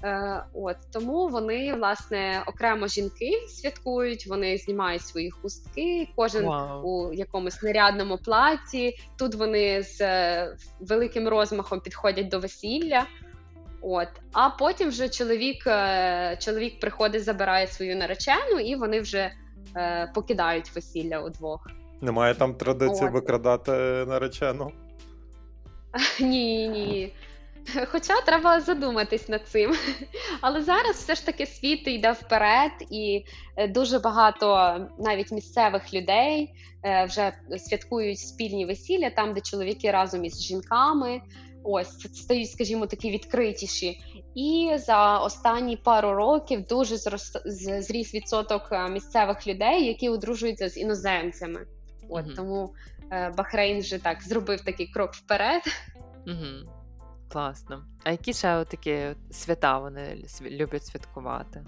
[0.04, 6.82] Е, от тому вони власне окремо жінки святкують, вони знімають свої хустки, кожен Вау.
[6.82, 8.96] у якомусь нарядному платі.
[9.18, 13.06] Тут вони з е, великим розмахом підходять до весілля.
[13.82, 19.32] От, а потім вже чоловік, е, чоловік приходить, забирає свою наречену, і вони вже
[19.76, 21.68] е, покидають весілля удвох.
[22.02, 23.14] Немає там традиції От.
[23.14, 23.72] викрадати
[24.08, 24.72] наречену.
[26.20, 27.14] Ні, ні.
[27.88, 29.76] Хоча треба задуматись над цим.
[30.42, 33.26] Але зараз все ж таки світ йде вперед, і
[33.58, 40.26] е, дуже багато навіть місцевих людей е, вже святкують спільні весілля, там, де чоловіки разом
[40.26, 41.22] із жінками.
[41.64, 44.02] Ось це стають, скажімо, такі відкритіші.
[44.36, 46.98] І за останні пару років дуже
[47.82, 51.66] зріс відсоток е, місцевих людей, які одружуються з іноземцями.
[52.10, 52.36] От Мгм.
[52.36, 52.74] тому
[53.12, 55.62] е, Бахрейн вже так зробив такий крок вперед.
[56.28, 56.72] Угу.
[57.32, 57.86] Класно.
[58.04, 59.00] А які ще такі
[59.32, 61.66] свята вони люблять святкувати?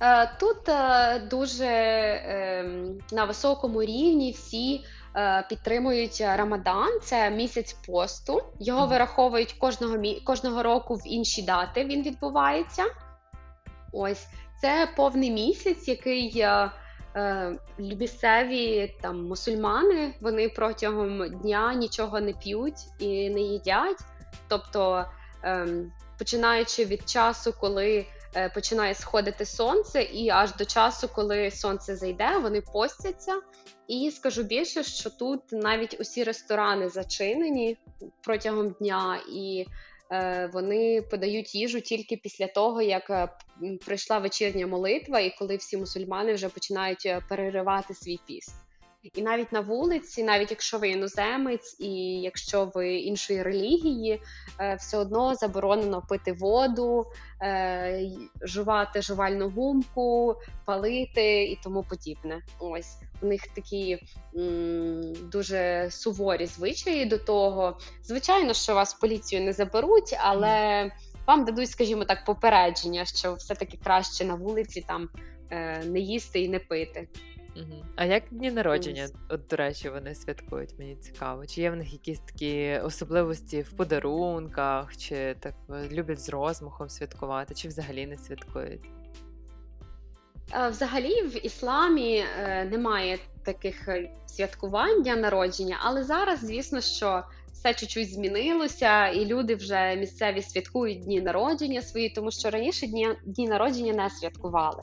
[0.00, 0.56] Е, Тут
[1.30, 4.84] дуже ем, на високому рівні всі
[5.48, 7.00] підтримують Рамадан.
[7.02, 8.42] Це місяць посту.
[8.60, 11.84] Його вираховують кожного кожного року в інші дати.
[11.84, 12.84] Він відбувається.
[13.92, 14.26] Ось
[14.60, 16.70] це повний місяць, який е,
[17.16, 24.00] е, місцеві там мусульмани вони протягом дня нічого не п'ють і не їдять.
[24.48, 25.04] Тобто,
[25.42, 31.96] ем, починаючи від часу, коли е, починає сходити сонце, і аж до часу, коли сонце
[31.96, 33.40] зайде, вони постяться.
[33.88, 37.76] І скажу більше, що тут навіть усі ресторани зачинені
[38.22, 39.66] протягом дня, і
[40.12, 43.28] е, вони подають їжу тільки після того, як е,
[43.86, 48.54] прийшла вечірня молитва, і коли всі мусульмани вже починають е, переривати свій піст.
[49.14, 51.90] І навіть на вулиці, навіть якщо ви іноземець, і
[52.20, 54.20] якщо ви іншої релігії,
[54.60, 57.06] е, все одно заборонено пити воду,
[58.42, 62.42] жувати жувальну гумку, палити і тому подібне.
[62.58, 63.98] Ось у них такі
[64.36, 67.78] м, дуже суворі звичаї до того.
[68.02, 70.90] Звичайно, що вас поліцію не заберуть, але
[71.26, 75.08] вам дадуть, скажімо так, попередження, що все-таки краще на вулиці там
[75.50, 77.08] е, не їсти і не пити.
[77.56, 77.84] Угу.
[77.96, 81.46] А як дні народження, от, до речі, вони святкують, мені цікаво.
[81.46, 86.88] Чи є в них якісь такі особливості в подарунках, чи так е, люблять з розмахом
[86.88, 88.97] святкувати, чи взагалі не святкують?
[90.70, 97.22] Взагалі в ісламі е, немає таких е, святкувань дня народження, але зараз, звісно, що
[97.52, 103.08] все чуть-чуть змінилося, і люди вже місцеві святкують дні народження свої, тому що раніше дні,
[103.24, 104.82] дні народження не святкували.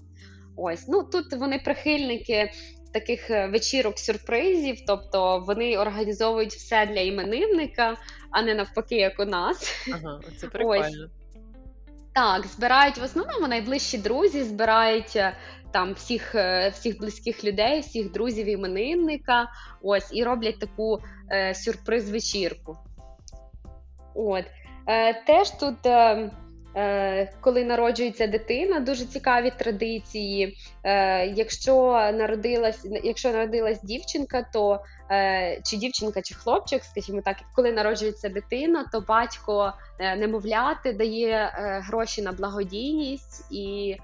[0.56, 2.52] Ось ну тут вони прихильники
[2.94, 7.98] таких е, вечірок сюрпризів, тобто вони організовують все для іменинника,
[8.32, 9.88] а не навпаки, як у нас.
[9.94, 11.06] Ага, це прикольно.
[11.06, 11.25] Ось.
[12.16, 15.38] Так, збирають в основному найближчі друзі, збирають е,
[15.72, 19.48] там всіх е, всіх близьких людей, всіх друзів іменинника.
[19.82, 21.00] Ось і роблять таку
[21.32, 22.78] е, сюрприз-вечірку.
[24.16, 24.46] От.
[24.88, 25.86] Е, Теж тут.
[25.86, 26.32] Е,
[27.42, 30.58] коли народжується дитина, дуже цікаві традиції.
[30.84, 34.80] Е, якщо народилась, якщо народилась дівчинка, то
[35.12, 39.74] е, чи дівчинка, чи хлопчик, скажімо так, коли народжується дитина, то батько
[40.18, 41.52] немовляти дає
[41.88, 43.96] гроші на благодійність і.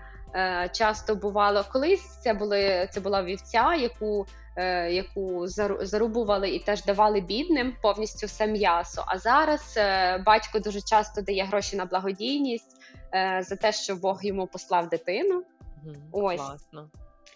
[0.71, 4.40] Часто бувало колись це були це була вівця, яку Е,
[4.89, 5.47] яку
[5.81, 9.03] зарубували і теж давали бідним повністю все м'ясо.
[9.07, 12.77] А зараз е, батько дуже часто дає гроші на благодійність
[13.13, 15.43] е, за те, що Бог йому послав дитину.
[15.85, 16.89] Mm, Ось класно.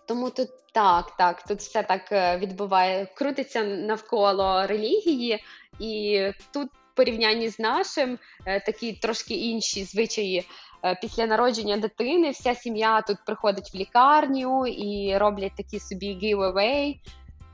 [0.08, 2.12] Тому тут так, так, тут все так
[2.42, 5.44] відбуває, крутиться навколо релігії,
[5.80, 6.22] і
[6.54, 10.48] тут в порівнянні з нашим такі трошки інші звичаї.
[11.02, 17.00] Після народження дитини вся сім'я тут приходить в лікарню і роблять такі собі giveaway.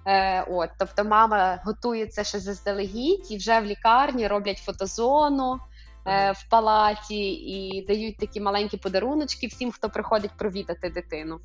[0.06, 5.60] Е, от, Тобто мама готується ще заздалегідь і вже в лікарні роблять фотозону
[6.06, 11.40] е, в палаті і дають такі маленькі подаруночки всім, хто приходить провідати дитину.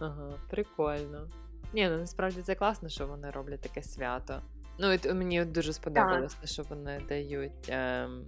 [0.00, 1.28] Ага, прикольно.
[1.72, 4.42] Ні, ну насправді це класно, що вони роблять таке свято.
[4.78, 7.68] Ну, і мені дуже сподобалося, що вони дають.
[7.68, 8.24] Ем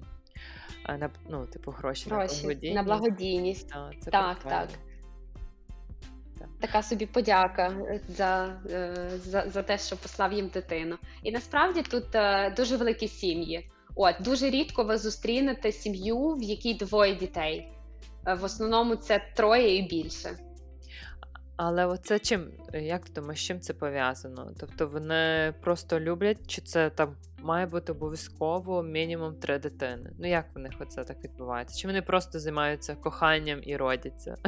[0.88, 2.74] на ну, типу, гроші, гроші на благодійність.
[2.74, 3.72] На благодійність.
[3.72, 4.68] А, це так, так.
[6.60, 10.96] Така собі подяка е, за, е, за за, те, що послав їм дитину.
[11.22, 13.70] І насправді тут е, дуже великі сім'ї.
[13.96, 17.68] От дуже рідко ви зустрінете сім'ю, в якій двоє дітей.
[18.40, 20.30] В основному це троє і більше.
[21.56, 24.50] Але оце чим, як ти думаєш, чим це пов'язано?
[24.60, 30.10] Тобто вони просто люблять, чи це там має бути обов'язково мінімум три дитини?
[30.18, 31.78] Ну як в них оце так відбувається?
[31.78, 34.36] Чи вони просто займаються коханням і родяться?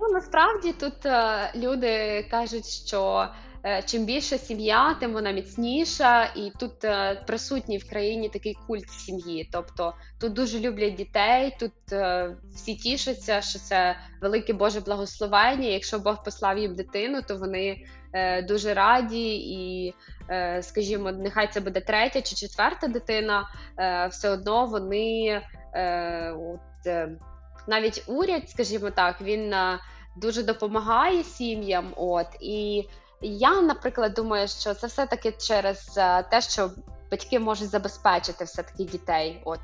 [0.00, 3.45] Ну насправді тут е, люди кажуть, що Е,
[3.86, 9.48] чим більша сім'я, тим вона міцніша, і тут е, присутній в країні такий культ сім'ї.
[9.52, 15.68] Тобто тут дуже люблять дітей, тут е, всі тішаться, що це велике Боже благословення.
[15.68, 17.84] Якщо Бог послав їм дитину, то вони
[18.48, 19.94] дуже раді і.
[20.60, 23.48] Скажімо, нехай це буде третя чи четверта дитина,
[24.10, 25.42] все одно вони
[26.36, 26.92] от
[27.68, 29.54] навіть уряд, скажімо так, він
[30.16, 31.92] дуже допомагає сім'ям.
[31.96, 32.84] От і
[33.20, 36.70] я, наприклад, думаю, що це все-таки через е, те, що
[37.10, 39.42] батьки можуть забезпечити все-таки дітей.
[39.44, 39.60] От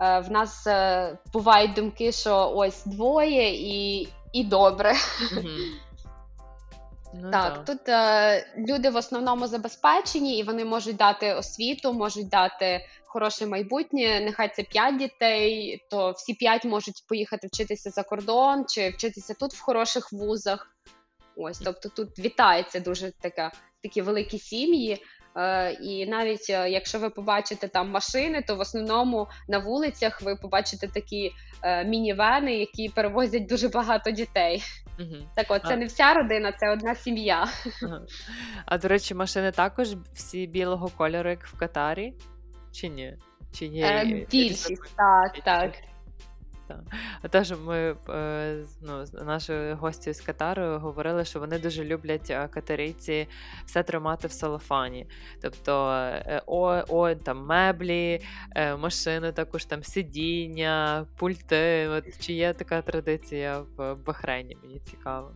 [0.00, 4.94] е, в нас е, бувають думки, що ось двоє і і добре.
[7.14, 12.28] Ну, так, так, тут е, люди в основному забезпечені, і вони можуть дати освіту, можуть
[12.28, 14.20] дати хороше майбутнє.
[14.20, 19.54] Нехай це п'ять дітей, то всі п'ять можуть поїхати вчитися за кордон чи вчитися тут
[19.54, 20.70] в хороших вузах.
[21.40, 24.98] Ось, тобто тут вітається дуже така такі великі сім'ї.
[25.36, 30.36] Е, І навіть е, якщо ви побачите там машини, то в основному на вулицях ви
[30.36, 31.32] побачите такі
[31.62, 34.62] е, мінівени, які перевозять дуже багато дітей.
[35.00, 35.16] Угу.
[35.36, 35.76] Так, от це а...
[35.76, 37.48] не вся родина, це одна сім'я.
[37.82, 38.02] Ага.
[38.66, 42.14] А до речі, машини також всі білого кольору, як в Катарі,
[42.72, 43.16] чи ні?
[43.52, 45.72] Чи є е, Більшість, так, так.
[46.70, 47.30] Так.
[47.30, 52.48] Теж ми е, ну, з нашою гостю з Катару говорили, що вони дуже люблять е,
[52.48, 53.28] катарійці
[53.66, 55.06] все тримати в салофані.
[55.42, 58.20] Тобто е, о, о, там меблі,
[58.78, 61.88] машини, також там сидіння, пульти.
[61.88, 64.56] От Чи є така традиція в Бахрейні?
[64.62, 65.32] Мені цікаво.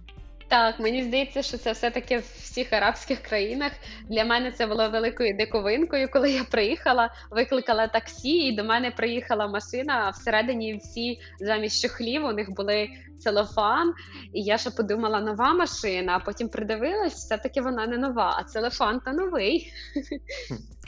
[0.48, 3.72] Так, мені здається, що це все-таки в всіх арабських країнах.
[4.08, 9.46] Для мене це було великою диковинкою, коли я приїхала, викликала таксі, і до мене приїхала
[9.46, 10.04] машина.
[10.06, 12.88] А всередині всі замість чохлів у них були
[13.18, 13.94] целофан.
[14.32, 19.00] І я ще подумала, нова машина, а потім придивилась, все-таки вона не нова, а целофан
[19.00, 19.72] то новий.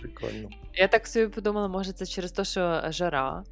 [0.00, 0.48] Прикольно.
[0.74, 3.44] Я так собі подумала, може, це через те, що жара.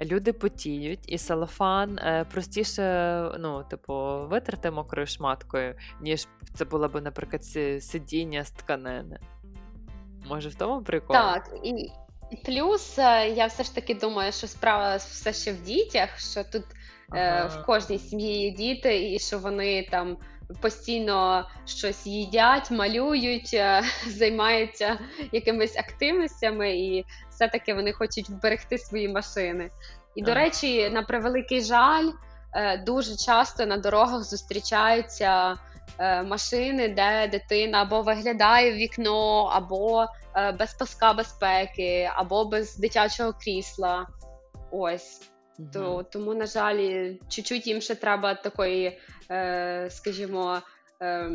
[0.00, 7.00] Люди потіють, і салафан е, простіше, ну, типу, витерти мокрою шматкою, ніж це було б,
[7.00, 7.44] наприклад,
[7.80, 9.18] сидіння з тканини.
[10.28, 11.16] Може, в тому прикол?
[11.16, 11.90] Так, і
[12.44, 16.64] плюс е, я все ж таки думаю, що справа все ще в дітях, що тут
[17.08, 17.20] ага.
[17.20, 20.16] е, в кожній сім'ї є діти, і що вони там
[20.60, 24.98] постійно щось їдять, малюють, е, займаються
[25.32, 29.70] якимись активностями, і все-таки вони хочуть вберегти свої машини.
[30.14, 32.10] І, до речі, на превеликий жаль,
[32.54, 35.56] е, дуже часто на дорогах зустрічаються
[35.98, 40.06] е, машини, де дитина або виглядає в вікно, або
[40.58, 44.06] без паска безпеки, або без дитячого крісла.
[44.70, 45.30] Ось.
[45.72, 48.98] То, Тому, на жаль, чуть-чуть їм ще треба такої,
[49.30, 50.62] е, скажімо,
[51.02, 51.30] е,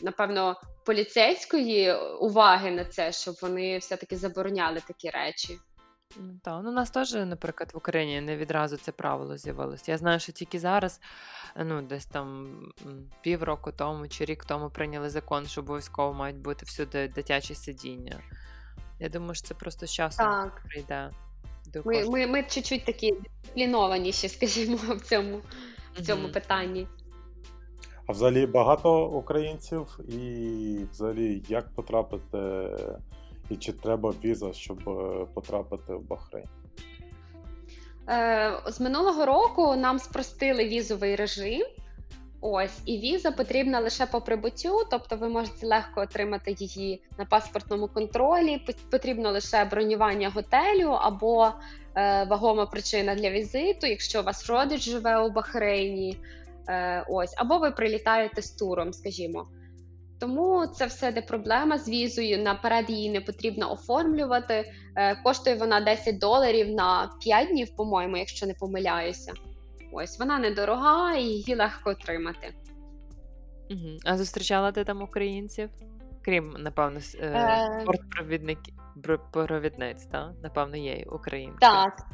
[0.00, 5.58] напевно, поліцейської уваги на це, щоб вони все-таки забороняли такі речі.
[6.42, 9.92] Так, ну у нас теж, наприклад, в Україні не відразу це правило з'явилося.
[9.92, 11.00] Я знаю, що тільки зараз,
[11.56, 12.56] ну десь там
[13.22, 18.20] півроку тому чи рік тому прийняли закон, що обов'язково мають бути всюди дитячі сидіння.
[19.00, 20.62] Я думаю, що це просто з часом так.
[20.68, 21.10] прийде.
[21.76, 25.40] До ми, ми, ми чуть-чуть такі дисциплінованіші, скажімо, в цьому,
[25.94, 26.32] в цьому mm-hmm.
[26.32, 26.86] питанні.
[28.06, 32.38] А взагалі багато українців, і взагалі як потрапити,
[33.50, 36.46] і чи треба віза, щоб е, потрапити в Бахрейн?
[38.08, 41.66] Е, З минулого року нам спростили візовий режим.
[42.48, 47.88] Ось, і віза потрібна лише по прибуттю, тобто ви можете легко отримати її на паспортному
[47.88, 48.60] контролі.
[48.90, 51.46] Потрібно лише бронювання готелю або
[51.96, 56.18] е, вагома причина для візиту, якщо у вас родич живе у Бахрейні.
[56.68, 59.48] Е, ось, або ви прилітаєте з туром, скажімо.
[60.20, 62.42] Тому це все де проблема з візою.
[62.42, 64.72] Наперед її не потрібно оформлювати.
[64.96, 69.32] Е, коштує вона 10 доларів на 5 днів, по-моєму, якщо не помиляюся.
[69.98, 72.54] Ось вона недорога і її легко отримати.
[73.70, 73.98] Угу.
[74.04, 75.70] А зустрічала ти там українців?
[76.24, 77.84] Крім, напевно, е...
[79.30, 80.30] провідниць, так?
[80.42, 81.58] Напевно, є українці.
[81.60, 82.06] Так.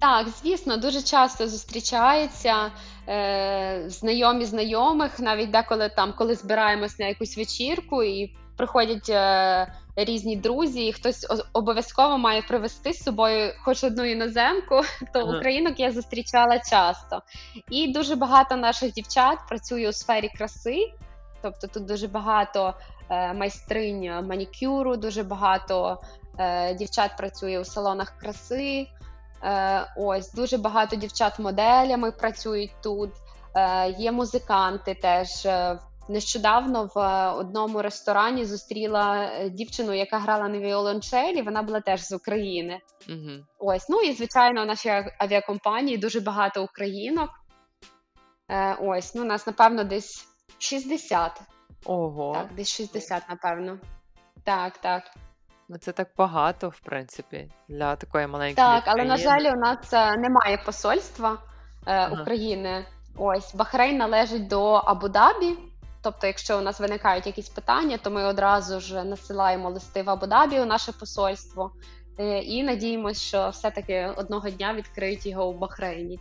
[0.00, 2.70] Так, звісно, дуже часто зустрічаються
[3.08, 10.36] е, знайомі знайомих, навіть деколи там, коли збираємось на якусь вечірку і приходять е, різні
[10.36, 14.80] друзі, і хтось обов'язково має привезти з собою хоч одну іноземку,
[15.12, 15.38] то ага.
[15.38, 17.22] українок я зустрічала часто.
[17.70, 20.92] І дуже багато наших дівчат працює у сфері краси,
[21.42, 22.74] тобто тут дуже багато
[23.10, 26.00] е, майстринь манікюру, дуже багато
[26.38, 28.86] е, дівчат працює у салонах краси.
[29.42, 33.10] Е, ось дуже багато дівчат моделями працюють тут.
[33.56, 35.78] Е, є музиканти теж е,
[36.08, 41.42] Нещодавно в е, одному ресторані зустріла е, дівчину, яка грала на віолончелі.
[41.42, 42.80] Вона була теж з України.
[43.08, 43.30] Угу.
[43.58, 47.30] Ось, ну і звичайно, в нашій авіакомпанії дуже багато українок.
[48.50, 50.26] Е, Ось, ну нас, напевно, десь
[50.58, 51.40] 60.
[51.84, 52.34] Ого.
[52.34, 53.78] Так, десь 60, напевно.
[54.44, 55.02] Так, так.
[55.68, 58.54] Ну, це так багато, в принципі, для такої маленької.
[58.66, 61.38] Так, але на жаль, у нас е, немає посольства е,
[61.86, 62.22] ага.
[62.22, 62.86] України.
[63.16, 65.56] Ось Бахрейн належить до Абу-Дабі.
[66.02, 70.62] Тобто, якщо у нас виникають якісь питання, то ми одразу ж насилаємо листи в Абу-Дабі
[70.62, 71.72] у наше посольство
[72.18, 76.20] е, і надіємося, що все-таки одного дня відкриють його у Бахрейні.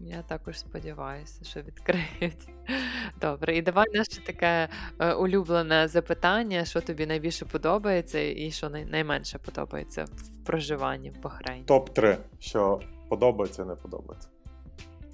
[0.00, 2.48] Я також сподіваюся, що відкриють.
[3.20, 4.68] Добре, і давай наше таке
[4.98, 11.64] е, улюблене запитання, що тобі найбільше подобається, і що найменше подобається в проживанні в Бахрейні.
[11.64, 14.28] Топ 3 що подобається, не подобається.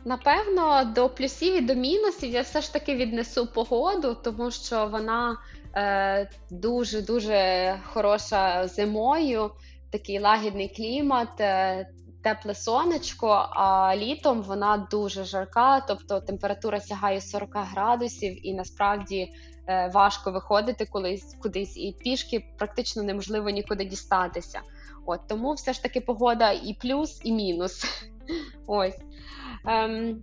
[0.09, 5.37] Напевно, до плюсів і до мінусів я все ж таки віднесу погоду, тому що вона
[5.75, 9.51] е, дуже дуже хороша зимою,
[9.91, 11.89] такий лагідний клімат, е,
[12.23, 19.33] тепле сонечко, а літом вона дуже жарка, тобто температура сягає 40 градусів, і насправді
[19.67, 24.61] е, важко виходити колись кудись, і пішки практично неможливо нікуди дістатися.
[25.07, 27.85] От Тому все ж таки погода і плюс, і мінус.
[28.67, 29.08] Ось.
[29.69, 30.23] Ем,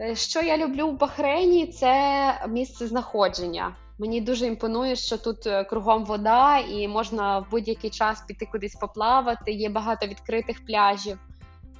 [0.00, 3.76] е, Що я люблю в Бахрейні, це місце знаходження.
[3.98, 8.74] Мені дуже імпонує, що тут е, кругом вода, і можна в будь-який час піти кудись
[8.74, 9.52] поплавати.
[9.52, 11.18] Є багато відкритих пляжів,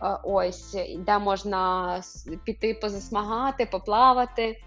[0.02, 2.02] е, ось де можна
[2.44, 4.62] піти позасмагати, поплавати.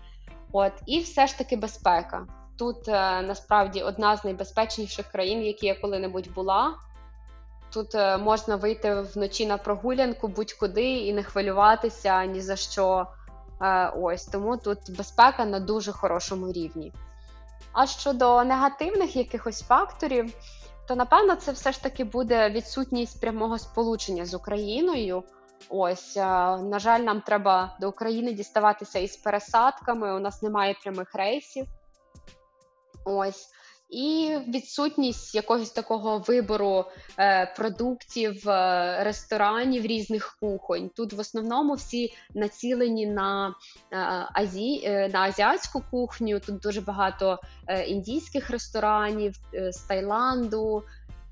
[0.52, 2.28] От і все ж таки безпека.
[2.58, 2.88] Тут
[3.28, 6.76] насправді одна з найбезпечніших країн, які я коли-небудь була.
[7.74, 13.08] Тут е, можна вийти вночі на прогулянку будь-куди і не хвилюватися ні за що.
[13.62, 16.94] Е, ось тому тут безпека на дуже хорошому рівні.
[17.74, 20.34] А щодо негативних якихось факторів,
[20.88, 25.24] то напевно це все ж таки буде відсутність прямого сполучення з Україною.
[25.70, 30.16] Ось, на жаль, нам треба до України діставатися із пересадками.
[30.16, 31.66] У нас немає прямих рейсів.
[33.06, 33.50] Ось
[33.92, 36.86] і відсутність якогось такого вибору
[37.20, 40.90] е, продуктів, е, ресторанів різних кухонь.
[40.96, 43.98] Тут в основному всі націлені на е,
[44.34, 46.40] Азі, е, на азіатську кухню.
[46.40, 50.84] Тут дуже багато е, індійських ресторанів е, з Таїланду.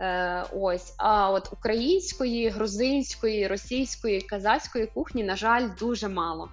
[0.02, 6.50] Е, ось, а от української, грузинської, російської, казацької кухні, на жаль, дуже мало.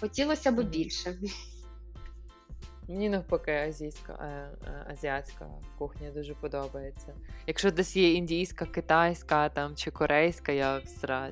[0.00, 1.14] Хотілося б більше.
[2.88, 4.26] Мені навпаки, азійська, е,
[4.66, 5.46] е, азіатська
[5.78, 7.14] кухня дуже подобається.
[7.46, 10.80] Якщо десь є індійська, китайська там чи корейська, я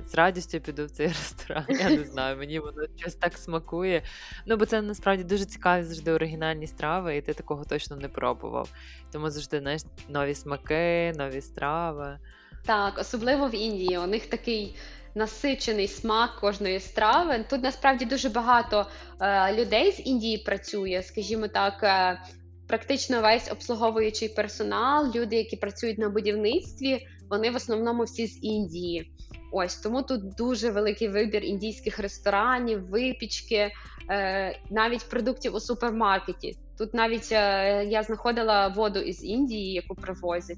[0.05, 1.65] з радістю піду в цей ресторан.
[1.69, 4.03] Я не знаю, мені воно щось так смакує.
[4.45, 8.69] Ну, бо це насправді дуже цікаві завжди оригінальні страви, і ти такого точно не пробував.
[9.11, 12.19] Тому завжди знаєш, нові смаки, нові страви.
[12.65, 13.97] Так, особливо в Індії.
[13.97, 14.75] У них такий
[15.15, 17.45] насичений смак кожної страви.
[17.49, 18.85] Тут насправді дуже багато
[19.21, 21.83] е, людей з Індії працює, скажімо так.
[21.83, 22.21] Е,
[22.67, 29.11] Практично весь обслуговуючий персонал, люди, які працюють на будівництві, вони в основному всі з Індії.
[29.51, 33.71] Ось тому тут дуже великий вибір індійських ресторанів, випічки,
[34.09, 36.57] е, навіть продуктів у супермаркеті.
[36.77, 40.57] Тут навіть е, я знаходила воду із Індії, яку привозять.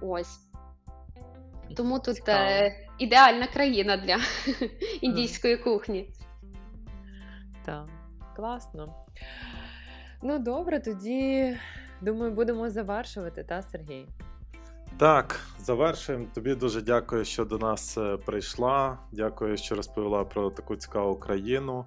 [0.00, 0.38] Ось
[1.72, 4.18] тому тут е, ідеальна країна для
[5.00, 6.10] індійської кухні.
[7.64, 7.86] Так,
[8.36, 8.94] класно.
[10.22, 11.56] Ну, добре, тоді
[12.00, 14.06] думаю, будемо завершувати, та, Сергій?
[14.98, 16.26] Так, завершуємо.
[16.34, 18.98] Тобі дуже дякую, що до нас е, прийшла.
[19.12, 21.84] Дякую, що розповіла про таку цікаву країну.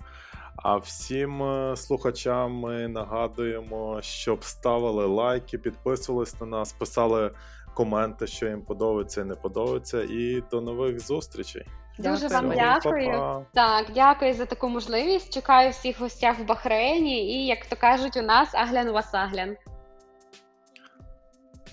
[0.55, 7.31] А всім е, слухачам ми нагадуємо, щоб ставили лайки, підписувались на нас, писали
[7.75, 10.03] коменти, що їм подобається і не подобається.
[10.03, 11.65] І до нових зустрічей.
[11.99, 13.11] Дуже вам дякую.
[13.11, 13.45] Па-па.
[13.53, 15.33] Так, дякую за таку можливість.
[15.33, 19.55] Чекаю всіх гостях в Бахрейні, і як то кажуть, у нас аглян вас аглян.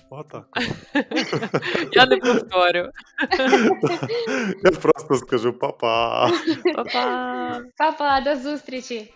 [0.09, 0.45] Отак.
[1.91, 2.89] Я не повторю.
[4.63, 6.29] Я просто скажу па-па.
[6.75, 7.61] Па-па.
[7.77, 9.13] Па-па, до зустрічі.